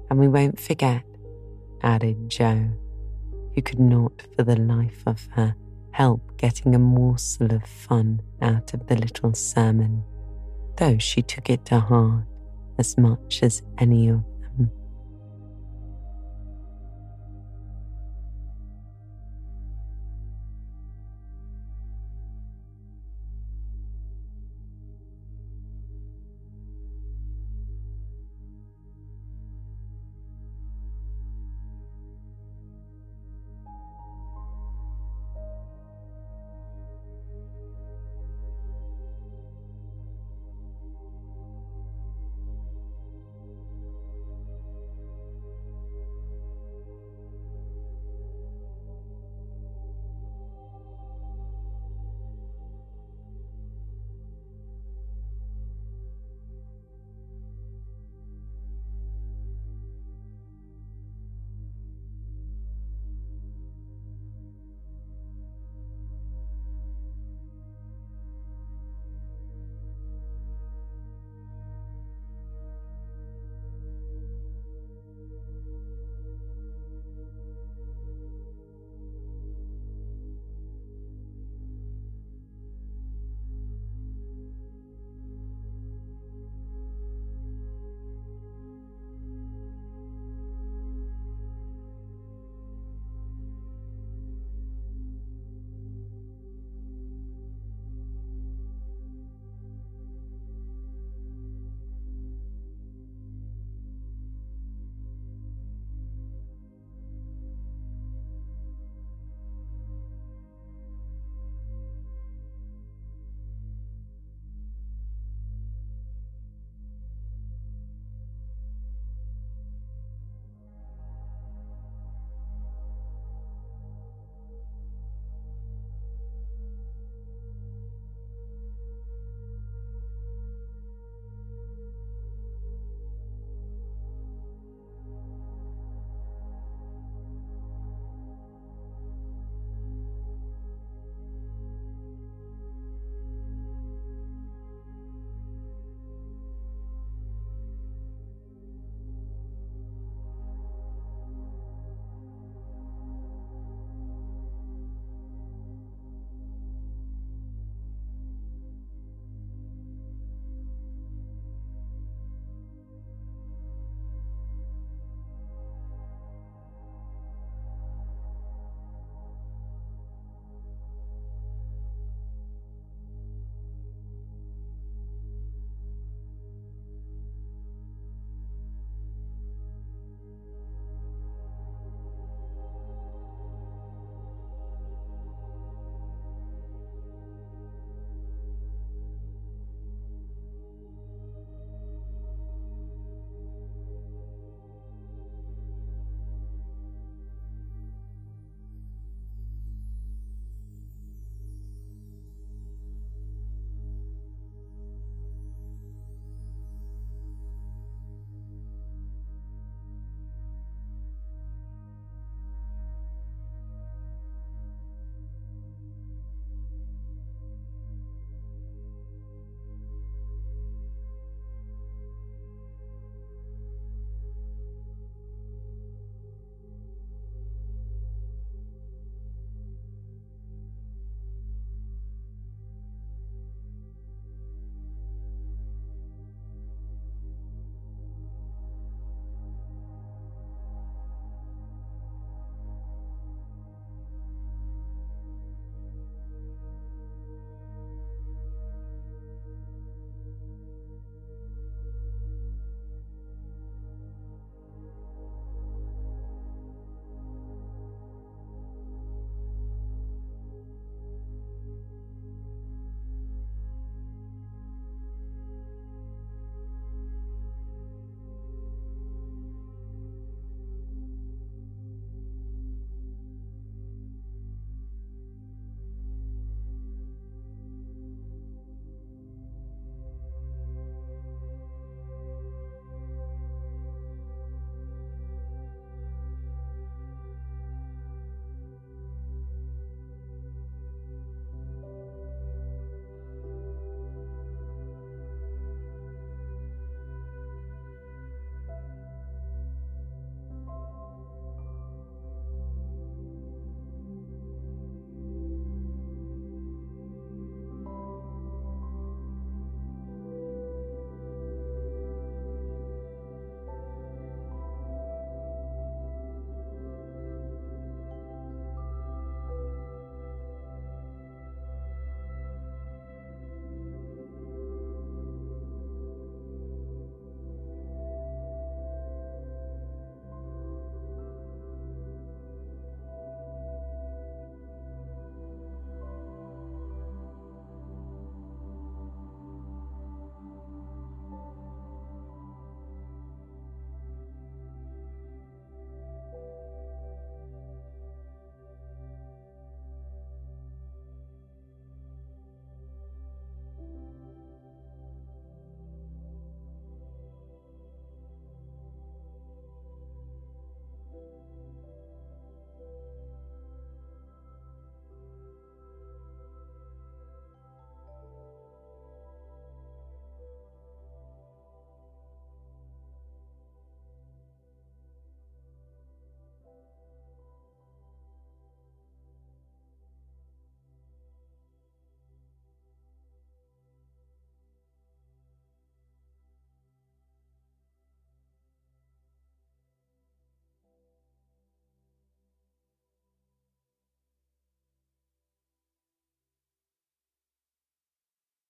and 0.10 0.20
we 0.20 0.28
won't 0.28 0.60
forget, 0.60 1.04
added 1.82 2.30
Jo, 2.30 2.70
who 3.56 3.62
could 3.64 3.80
not 3.80 4.22
for 4.36 4.44
the 4.44 4.58
life 4.58 5.02
of 5.08 5.28
her 5.32 5.56
help 5.92 6.38
getting 6.38 6.76
a 6.76 6.80
morsel 6.80 7.52
of 7.52 7.66
fun 7.66 8.22
out 8.42 8.76
of 8.76 8.86
the 8.86 8.96
little 8.96 9.34
sermon. 9.34 10.04
though 10.78 10.98
she 10.98 11.22
took 11.22 11.50
it 11.50 11.66
to 11.66 11.80
heart 11.80 12.26
as 12.78 12.98
much 12.98 13.42
as 13.42 13.62
any 13.78 14.10
of 14.10 14.22